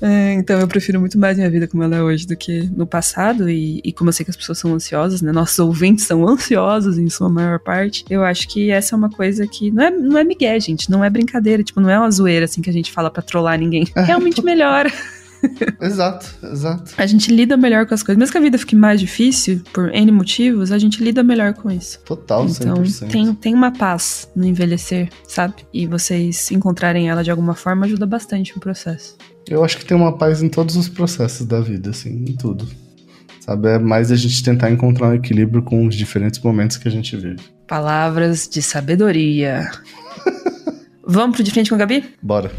É, 0.00 0.32
então 0.34 0.58
eu 0.58 0.68
prefiro 0.68 0.98
muito 0.98 1.18
mais 1.18 1.36
minha 1.36 1.50
vida 1.50 1.66
como 1.66 1.82
ela 1.82 1.96
é 1.96 2.02
hoje 2.02 2.26
do 2.26 2.36
que 2.36 2.62
no 2.74 2.86
passado. 2.86 3.48
E, 3.48 3.80
e 3.84 3.92
como 3.92 4.08
eu 4.08 4.12
sei 4.12 4.24
que 4.24 4.30
as 4.30 4.36
pessoas 4.36 4.58
são 4.58 4.72
ansiosas, 4.74 5.20
né? 5.20 5.32
Nossos 5.32 5.58
ouvintes 5.58 6.06
são 6.06 6.26
ansiosos 6.26 6.98
em 6.98 7.08
sua 7.08 7.28
maior 7.28 7.58
parte. 7.58 8.04
Eu 8.08 8.24
acho 8.24 8.48
que 8.48 8.70
essa 8.70 8.94
é 8.94 8.96
uma 8.96 9.10
coisa 9.10 9.46
que 9.46 9.70
não 9.70 9.84
é, 9.84 9.90
não 9.90 10.18
é 10.18 10.24
migué, 10.24 10.58
gente. 10.58 10.90
Não 10.90 11.04
é 11.04 11.10
brincadeira. 11.10 11.62
Tipo, 11.62 11.80
não 11.80 11.90
é 11.90 11.98
uma 11.98 12.10
zoeira 12.10 12.44
assim 12.44 12.62
que 12.62 12.70
a 12.70 12.72
gente 12.72 12.90
fala 12.90 13.10
pra 13.10 13.22
trollar 13.22 13.58
ninguém. 13.58 13.86
Realmente 13.94 14.42
melhora. 14.42 14.90
exato, 15.80 16.26
exato. 16.42 16.92
A 16.96 17.06
gente 17.06 17.32
lida 17.32 17.56
melhor 17.56 17.86
com 17.86 17.94
as 17.94 18.02
coisas. 18.02 18.18
Mesmo 18.18 18.32
que 18.32 18.38
a 18.38 18.40
vida 18.40 18.58
fique 18.58 18.76
mais 18.76 19.00
difícil, 19.00 19.62
por 19.72 19.94
N 19.94 20.10
motivos, 20.12 20.72
a 20.72 20.78
gente 20.78 21.02
lida 21.02 21.22
melhor 21.22 21.54
com 21.54 21.70
isso. 21.70 21.98
Total, 22.04 22.46
Então, 22.46 22.76
100%. 22.82 23.08
tem, 23.10 23.34
tem 23.34 23.54
uma 23.54 23.70
paz 23.72 24.28
no 24.34 24.44
envelhecer, 24.46 25.08
sabe? 25.26 25.54
E 25.72 25.86
vocês 25.86 26.50
encontrarem 26.50 27.08
ela 27.08 27.22
de 27.24 27.30
alguma 27.30 27.54
forma 27.54 27.86
ajuda 27.86 28.06
bastante 28.06 28.54
no 28.54 28.60
processo. 28.60 29.16
Eu 29.48 29.64
acho 29.64 29.78
que 29.78 29.84
tem 29.84 29.96
uma 29.96 30.16
paz 30.16 30.42
em 30.42 30.48
todos 30.48 30.76
os 30.76 30.88
processos 30.88 31.46
da 31.46 31.60
vida, 31.60 31.90
assim, 31.90 32.10
em 32.28 32.36
tudo. 32.36 32.68
Sabe, 33.40 33.68
é 33.68 33.78
mais 33.78 34.12
a 34.12 34.16
gente 34.16 34.42
tentar 34.44 34.70
encontrar 34.70 35.08
um 35.08 35.14
equilíbrio 35.14 35.62
com 35.62 35.86
os 35.86 35.94
diferentes 35.94 36.38
momentos 36.40 36.76
que 36.76 36.86
a 36.86 36.90
gente 36.90 37.16
vive. 37.16 37.38
Palavras 37.66 38.46
de 38.48 38.60
sabedoria. 38.62 39.70
Vamos 41.06 41.34
pro 41.36 41.42
de 41.44 41.50
frente 41.50 41.68
com 41.70 41.74
a 41.74 41.78
Gabi? 41.78 42.04
Bora. 42.22 42.50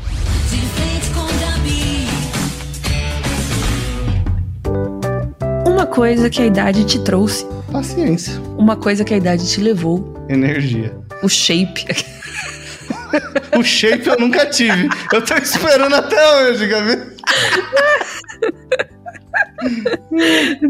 Uma 5.82 5.88
coisa 5.88 6.30
que 6.30 6.40
a 6.40 6.46
idade 6.46 6.86
te 6.86 7.00
trouxe. 7.00 7.44
Paciência, 7.72 8.40
Uma 8.56 8.76
coisa 8.76 9.04
que 9.04 9.16
a 9.16 9.18
idade 9.18 9.50
te 9.50 9.60
levou. 9.60 10.14
energia. 10.30 10.96
O 11.24 11.28
shape. 11.28 11.86
O 13.58 13.64
shape 13.64 14.08
eu 14.08 14.18
nunca 14.20 14.46
tive. 14.46 14.88
Eu 15.12 15.22
tô 15.26 15.34
esperando 15.36 15.96
até 15.96 16.44
hoje, 16.44 16.68
Gabi. 16.68 16.98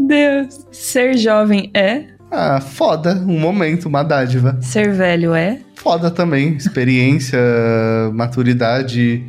Deus. 0.08 0.66
Ser 0.72 1.16
jovem 1.18 1.70
é. 1.74 2.04
Ah, 2.30 2.60
foda. 2.60 3.14
Um 3.14 3.38
momento, 3.38 3.86
uma 3.86 4.02
dádiva. 4.02 4.58
Ser 4.62 4.92
velho 4.92 5.34
é. 5.34 5.58
Foda 5.76 6.10
também. 6.10 6.54
Experiência, 6.56 7.38
maturidade 8.14 9.22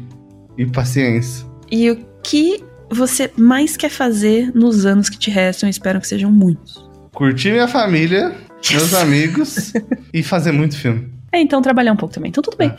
e 0.57 0.65
paciência. 0.65 1.45
E 1.69 1.91
o 1.91 1.97
que 2.23 2.63
você 2.93 3.31
mais 3.37 3.75
quer 3.77 3.89
fazer 3.89 4.51
nos 4.55 4.85
anos 4.85 5.09
que 5.09 5.17
te 5.17 5.29
restam? 5.31 5.67
Espero 5.69 5.99
que 5.99 6.07
sejam 6.07 6.31
muitos. 6.31 6.83
Curtir 7.13 7.51
minha 7.51 7.67
família, 7.67 8.33
meus 8.71 8.93
amigos 8.93 9.73
e 10.13 10.23
fazer 10.23 10.51
muito 10.51 10.77
filme. 10.77 11.11
É, 11.31 11.39
então 11.41 11.61
trabalhar 11.61 11.91
um 11.93 11.95
pouco 11.95 12.13
também. 12.13 12.29
Então 12.29 12.43
tudo 12.43 12.57
bem. 12.57 12.71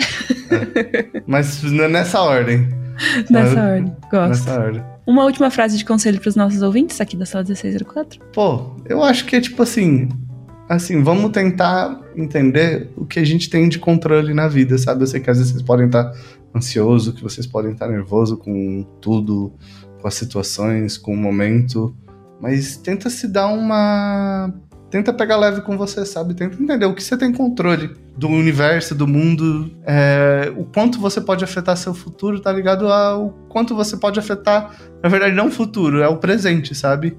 Mas 1.27 1.63
n- 1.63 1.89
nessa 1.89 2.21
ordem. 2.21 2.69
Nessa 3.29 3.55
sabe? 3.55 3.71
ordem. 3.73 3.97
Gosto. 4.11 4.29
Nessa 4.29 4.61
ordem. 4.61 4.83
Uma 5.07 5.25
última 5.25 5.51
frase 5.51 5.77
de 5.77 5.85
conselho 5.85 6.21
pros 6.21 6.37
nossos 6.37 6.63
ouvintes 6.63 7.01
aqui 7.01 7.17
da 7.17 7.27
sala 7.27 7.43
1604. 7.45 8.21
Pô, 8.33 8.71
eu 8.89 9.03
acho 9.03 9.25
que 9.27 9.35
é 9.37 9.41
tipo 9.41 9.63
assim. 9.63 10.09
Assim, 10.69 11.03
vamos 11.03 11.31
tentar 11.33 12.01
entender 12.17 12.89
o 12.97 13.05
que 13.05 13.19
a 13.19 13.25
gente 13.25 13.51
tem 13.51 13.69
de 13.69 13.79
controle 13.79 14.33
na 14.33 14.49
vida, 14.49 14.79
sabe? 14.79 15.03
Eu 15.03 15.07
sei 15.07 15.21
que 15.21 15.29
às 15.29 15.37
vezes 15.37 15.53
vocês 15.53 15.63
podem 15.63 15.87
estar 15.87 16.11
ansioso, 16.57 17.13
que 17.13 17.23
vocês 17.23 17.47
podem 17.47 17.73
estar 17.73 17.87
nervoso 17.89 18.37
com 18.39 18.87
tudo, 19.01 19.53
com 20.05 20.09
as 20.09 20.15
situações, 20.17 20.99
com 20.99 21.15
o 21.15 21.17
momento, 21.17 21.97
mas 22.39 22.77
tenta 22.77 23.09
se 23.09 23.27
dar 23.27 23.47
uma 23.47 24.53
tenta 24.91 25.15
pegar 25.15 25.39
leve 25.39 25.63
com 25.63 25.79
você, 25.79 26.05
sabe? 26.05 26.35
Tenta 26.35 26.63
entender 26.63 26.85
o 26.85 26.95
que 26.95 27.03
você 27.03 27.17
tem 27.17 27.33
controle 27.33 27.97
do 28.15 28.29
universo, 28.29 28.95
do 28.95 29.09
mundo, 29.09 29.75
é, 29.83 30.53
o 30.59 30.67
quanto 30.67 31.01
você 31.01 31.23
pode 31.23 31.43
afetar 31.43 31.75
seu 31.79 31.95
futuro, 31.95 32.39
tá 32.39 32.53
ligado? 32.53 32.87
Ao 32.87 33.31
quanto 33.49 33.75
você 33.75 33.97
pode 33.97 34.21
afetar, 34.21 34.77
na 35.03 35.09
verdade, 35.09 35.35
não 35.35 35.47
o 35.47 35.51
futuro, 35.51 36.03
é 36.03 36.07
o 36.07 36.19
presente, 36.19 36.75
sabe? 36.75 37.17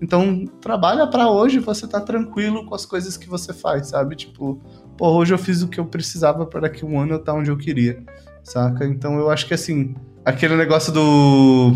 Então, 0.00 0.44
trabalha 0.60 1.08
pra 1.08 1.28
hoje 1.28 1.58
você 1.58 1.86
tá 1.88 2.00
tranquilo 2.00 2.64
com 2.64 2.76
as 2.76 2.86
coisas 2.86 3.16
que 3.16 3.28
você 3.28 3.52
faz, 3.52 3.88
sabe? 3.88 4.14
Tipo, 4.14 4.62
pô, 4.96 5.08
hoje 5.08 5.34
eu 5.34 5.38
fiz 5.38 5.62
o 5.62 5.68
que 5.68 5.80
eu 5.80 5.84
precisava 5.84 6.46
para 6.46 6.68
a 6.68 6.86
um 6.86 7.00
ano 7.00 7.14
eu 7.14 7.18
estar 7.18 7.34
onde 7.34 7.50
eu 7.50 7.56
queria, 7.56 8.04
saca? 8.44 8.86
Então 8.86 9.18
eu 9.18 9.28
acho 9.28 9.48
que 9.48 9.52
assim, 9.52 9.94
aquele 10.24 10.56
negócio 10.56 10.92
do 10.92 11.74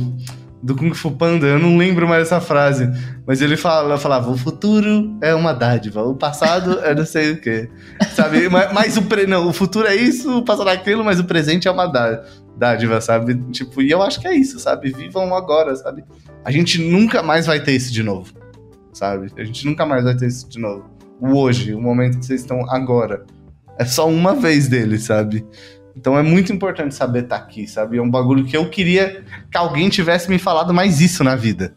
do 0.64 0.74
Kung 0.74 0.94
Fu 0.94 1.10
Panda, 1.10 1.46
eu 1.46 1.58
não 1.58 1.76
lembro 1.76 2.08
mais 2.08 2.22
essa 2.22 2.40
frase, 2.40 2.88
mas 3.26 3.42
ele 3.42 3.54
fala, 3.54 3.98
falava, 3.98 4.30
o 4.30 4.36
futuro 4.36 5.14
é 5.20 5.34
uma 5.34 5.52
dádiva, 5.52 6.02
o 6.02 6.14
passado 6.14 6.80
é 6.80 6.94
não 6.94 7.04
sei 7.04 7.32
o 7.32 7.40
quê, 7.40 7.68
sabe? 8.14 8.48
mas, 8.48 8.72
mas 8.72 8.96
o, 8.96 9.02
pre, 9.02 9.26
não, 9.26 9.46
o 9.46 9.52
futuro 9.52 9.86
é 9.86 9.94
isso, 9.94 10.38
o 10.38 10.42
passado 10.42 10.70
é 10.70 10.72
aquilo, 10.72 11.04
mas 11.04 11.20
o 11.20 11.24
presente 11.24 11.68
é 11.68 11.70
uma 11.70 11.86
dá- 11.86 12.24
dádiva, 12.56 12.98
sabe? 13.02 13.34
Tipo, 13.50 13.82
e 13.82 13.90
eu 13.90 14.02
acho 14.02 14.18
que 14.18 14.26
é 14.26 14.34
isso, 14.34 14.58
sabe? 14.58 14.90
Vivam 14.90 15.34
agora, 15.34 15.76
sabe? 15.76 16.02
A 16.42 16.50
gente 16.50 16.80
nunca 16.80 17.22
mais 17.22 17.44
vai 17.44 17.60
ter 17.60 17.72
isso 17.72 17.92
de 17.92 18.02
novo, 18.02 18.32
sabe? 18.90 19.30
A 19.36 19.44
gente 19.44 19.66
nunca 19.66 19.84
mais 19.84 20.04
vai 20.04 20.16
ter 20.16 20.28
isso 20.28 20.48
de 20.48 20.58
novo. 20.58 20.88
O 21.20 21.36
hoje, 21.36 21.74
o 21.74 21.80
momento 21.80 22.18
que 22.18 22.24
vocês 22.24 22.40
estão 22.40 22.64
agora, 22.70 23.26
é 23.78 23.84
só 23.84 24.08
uma 24.08 24.34
vez 24.34 24.66
dele, 24.66 24.98
sabe? 24.98 25.44
Então 25.96 26.18
é 26.18 26.22
muito 26.22 26.52
importante 26.52 26.94
saber 26.94 27.24
estar 27.24 27.36
aqui, 27.36 27.66
sabe? 27.68 27.98
É 27.98 28.02
um 28.02 28.10
bagulho 28.10 28.44
que 28.44 28.56
eu 28.56 28.68
queria 28.68 29.22
que 29.50 29.56
alguém 29.56 29.88
tivesse 29.88 30.28
me 30.28 30.38
falado 30.38 30.74
mais 30.74 31.00
isso 31.00 31.22
na 31.22 31.36
vida, 31.36 31.74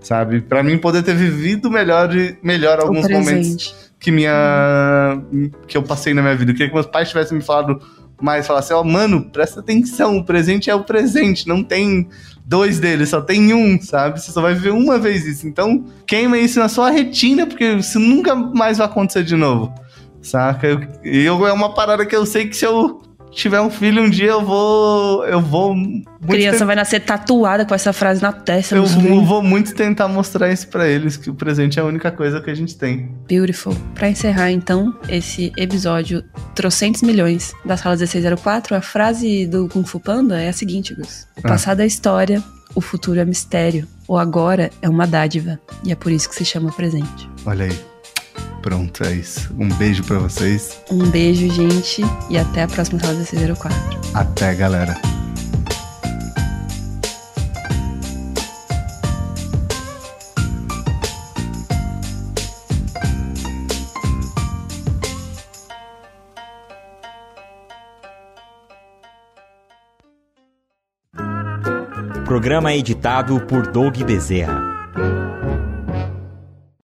sabe? 0.00 0.40
Pra 0.42 0.62
mim 0.62 0.76
poder 0.78 1.02
ter 1.02 1.14
vivido 1.14 1.70
melhor, 1.70 2.14
e- 2.14 2.36
melhor 2.42 2.78
alguns 2.80 3.06
momentos 3.18 3.74
que 3.98 4.10
minha 4.10 5.20
que 5.66 5.76
eu 5.76 5.82
passei 5.82 6.12
na 6.12 6.22
minha 6.22 6.36
vida. 6.36 6.50
Eu 6.50 6.54
queria 6.54 6.68
que 6.68 6.74
meus 6.74 6.86
pais 6.86 7.08
tivessem 7.08 7.36
me 7.38 7.42
falado 7.42 7.80
mais, 8.20 8.46
falassem, 8.46 8.74
ó, 8.74 8.82
mano, 8.82 9.30
presta 9.30 9.60
atenção, 9.60 10.16
o 10.18 10.24
presente 10.24 10.70
é 10.70 10.74
o 10.74 10.82
presente, 10.84 11.46
não 11.46 11.62
tem 11.62 12.08
dois 12.46 12.78
deles, 12.78 13.10
só 13.10 13.20
tem 13.20 13.52
um, 13.52 13.80
sabe? 13.80 14.20
Você 14.20 14.32
só 14.32 14.40
vai 14.40 14.54
viver 14.54 14.70
uma 14.70 14.98
vez 14.98 15.26
isso. 15.26 15.46
Então, 15.46 15.84
queima 16.06 16.38
isso 16.38 16.58
na 16.58 16.68
sua 16.68 16.90
retina, 16.90 17.46
porque 17.46 17.64
isso 17.74 17.98
nunca 17.98 18.34
mais 18.34 18.78
vai 18.78 18.86
acontecer 18.86 19.22
de 19.24 19.36
novo. 19.36 19.72
Saca? 20.22 20.66
Eu- 21.04 21.46
é 21.46 21.52
uma 21.52 21.74
parada 21.74 22.06
que 22.06 22.16
eu 22.16 22.24
sei 22.24 22.46
que 22.48 22.56
se 22.56 22.64
eu 22.64 23.02
tiver 23.30 23.60
um 23.60 23.70
filho 23.70 24.02
um 24.02 24.10
dia, 24.10 24.30
eu 24.30 24.44
vou. 24.44 25.24
Eu 25.26 25.40
vou. 25.40 25.74
Criança 26.28 26.64
vai 26.64 26.74
nascer 26.74 27.00
tatuada 27.00 27.64
com 27.64 27.74
essa 27.74 27.92
frase 27.92 28.20
na 28.22 28.32
testa. 28.32 28.74
eu 28.76 28.84
vou, 28.86 29.24
vou 29.24 29.42
muito 29.42 29.74
tentar 29.74 30.08
mostrar 30.08 30.50
isso 30.52 30.68
pra 30.68 30.88
eles, 30.88 31.16
que 31.16 31.30
o 31.30 31.34
presente 31.34 31.78
é 31.78 31.82
a 31.82 31.84
única 31.84 32.10
coisa 32.10 32.40
que 32.40 32.50
a 32.50 32.54
gente 32.54 32.76
tem. 32.76 33.10
Beautiful. 33.28 33.76
Pra 33.94 34.08
encerrar, 34.08 34.50
então, 34.50 34.94
esse 35.08 35.52
episódio 35.56 36.24
trocentos 36.54 37.02
milhões 37.02 37.52
da 37.64 37.76
sala 37.76 37.94
1604, 37.96 38.74
a 38.74 38.80
frase 38.80 39.46
do 39.46 39.68
Kung 39.68 39.84
Fu 39.84 40.00
Panda 40.00 40.40
é 40.40 40.48
a 40.48 40.52
seguinte, 40.52 40.94
Gus. 40.94 41.26
O 41.36 41.40
Ah. 41.44 41.48
passado 41.48 41.80
é 41.80 41.86
história, 41.86 42.42
o 42.74 42.80
futuro 42.80 43.20
é 43.20 43.24
mistério. 43.24 43.86
O 44.08 44.16
agora 44.16 44.70
é 44.80 44.88
uma 44.88 45.06
dádiva. 45.06 45.58
E 45.84 45.90
é 45.92 45.94
por 45.94 46.12
isso 46.12 46.28
que 46.28 46.34
se 46.36 46.44
chama 46.44 46.70
presente. 46.72 47.28
Olha 47.44 47.64
aí. 47.66 47.95
Pronto, 48.66 49.04
é 49.04 49.12
isso. 49.12 49.54
Um 49.56 49.68
beijo 49.68 50.02
pra 50.02 50.18
vocês. 50.18 50.82
Um 50.90 51.08
beijo, 51.08 51.48
gente, 51.54 52.02
e 52.28 52.36
até 52.36 52.64
a 52.64 52.66
próxima 52.66 52.98
sala 52.98 53.12
1604. 53.12 53.78
Até, 54.12 54.56
galera. 54.56 55.00
Programa 72.24 72.74
editado 72.74 73.40
por 73.42 73.70
Doug 73.70 73.96
Bezerra. 74.02 74.74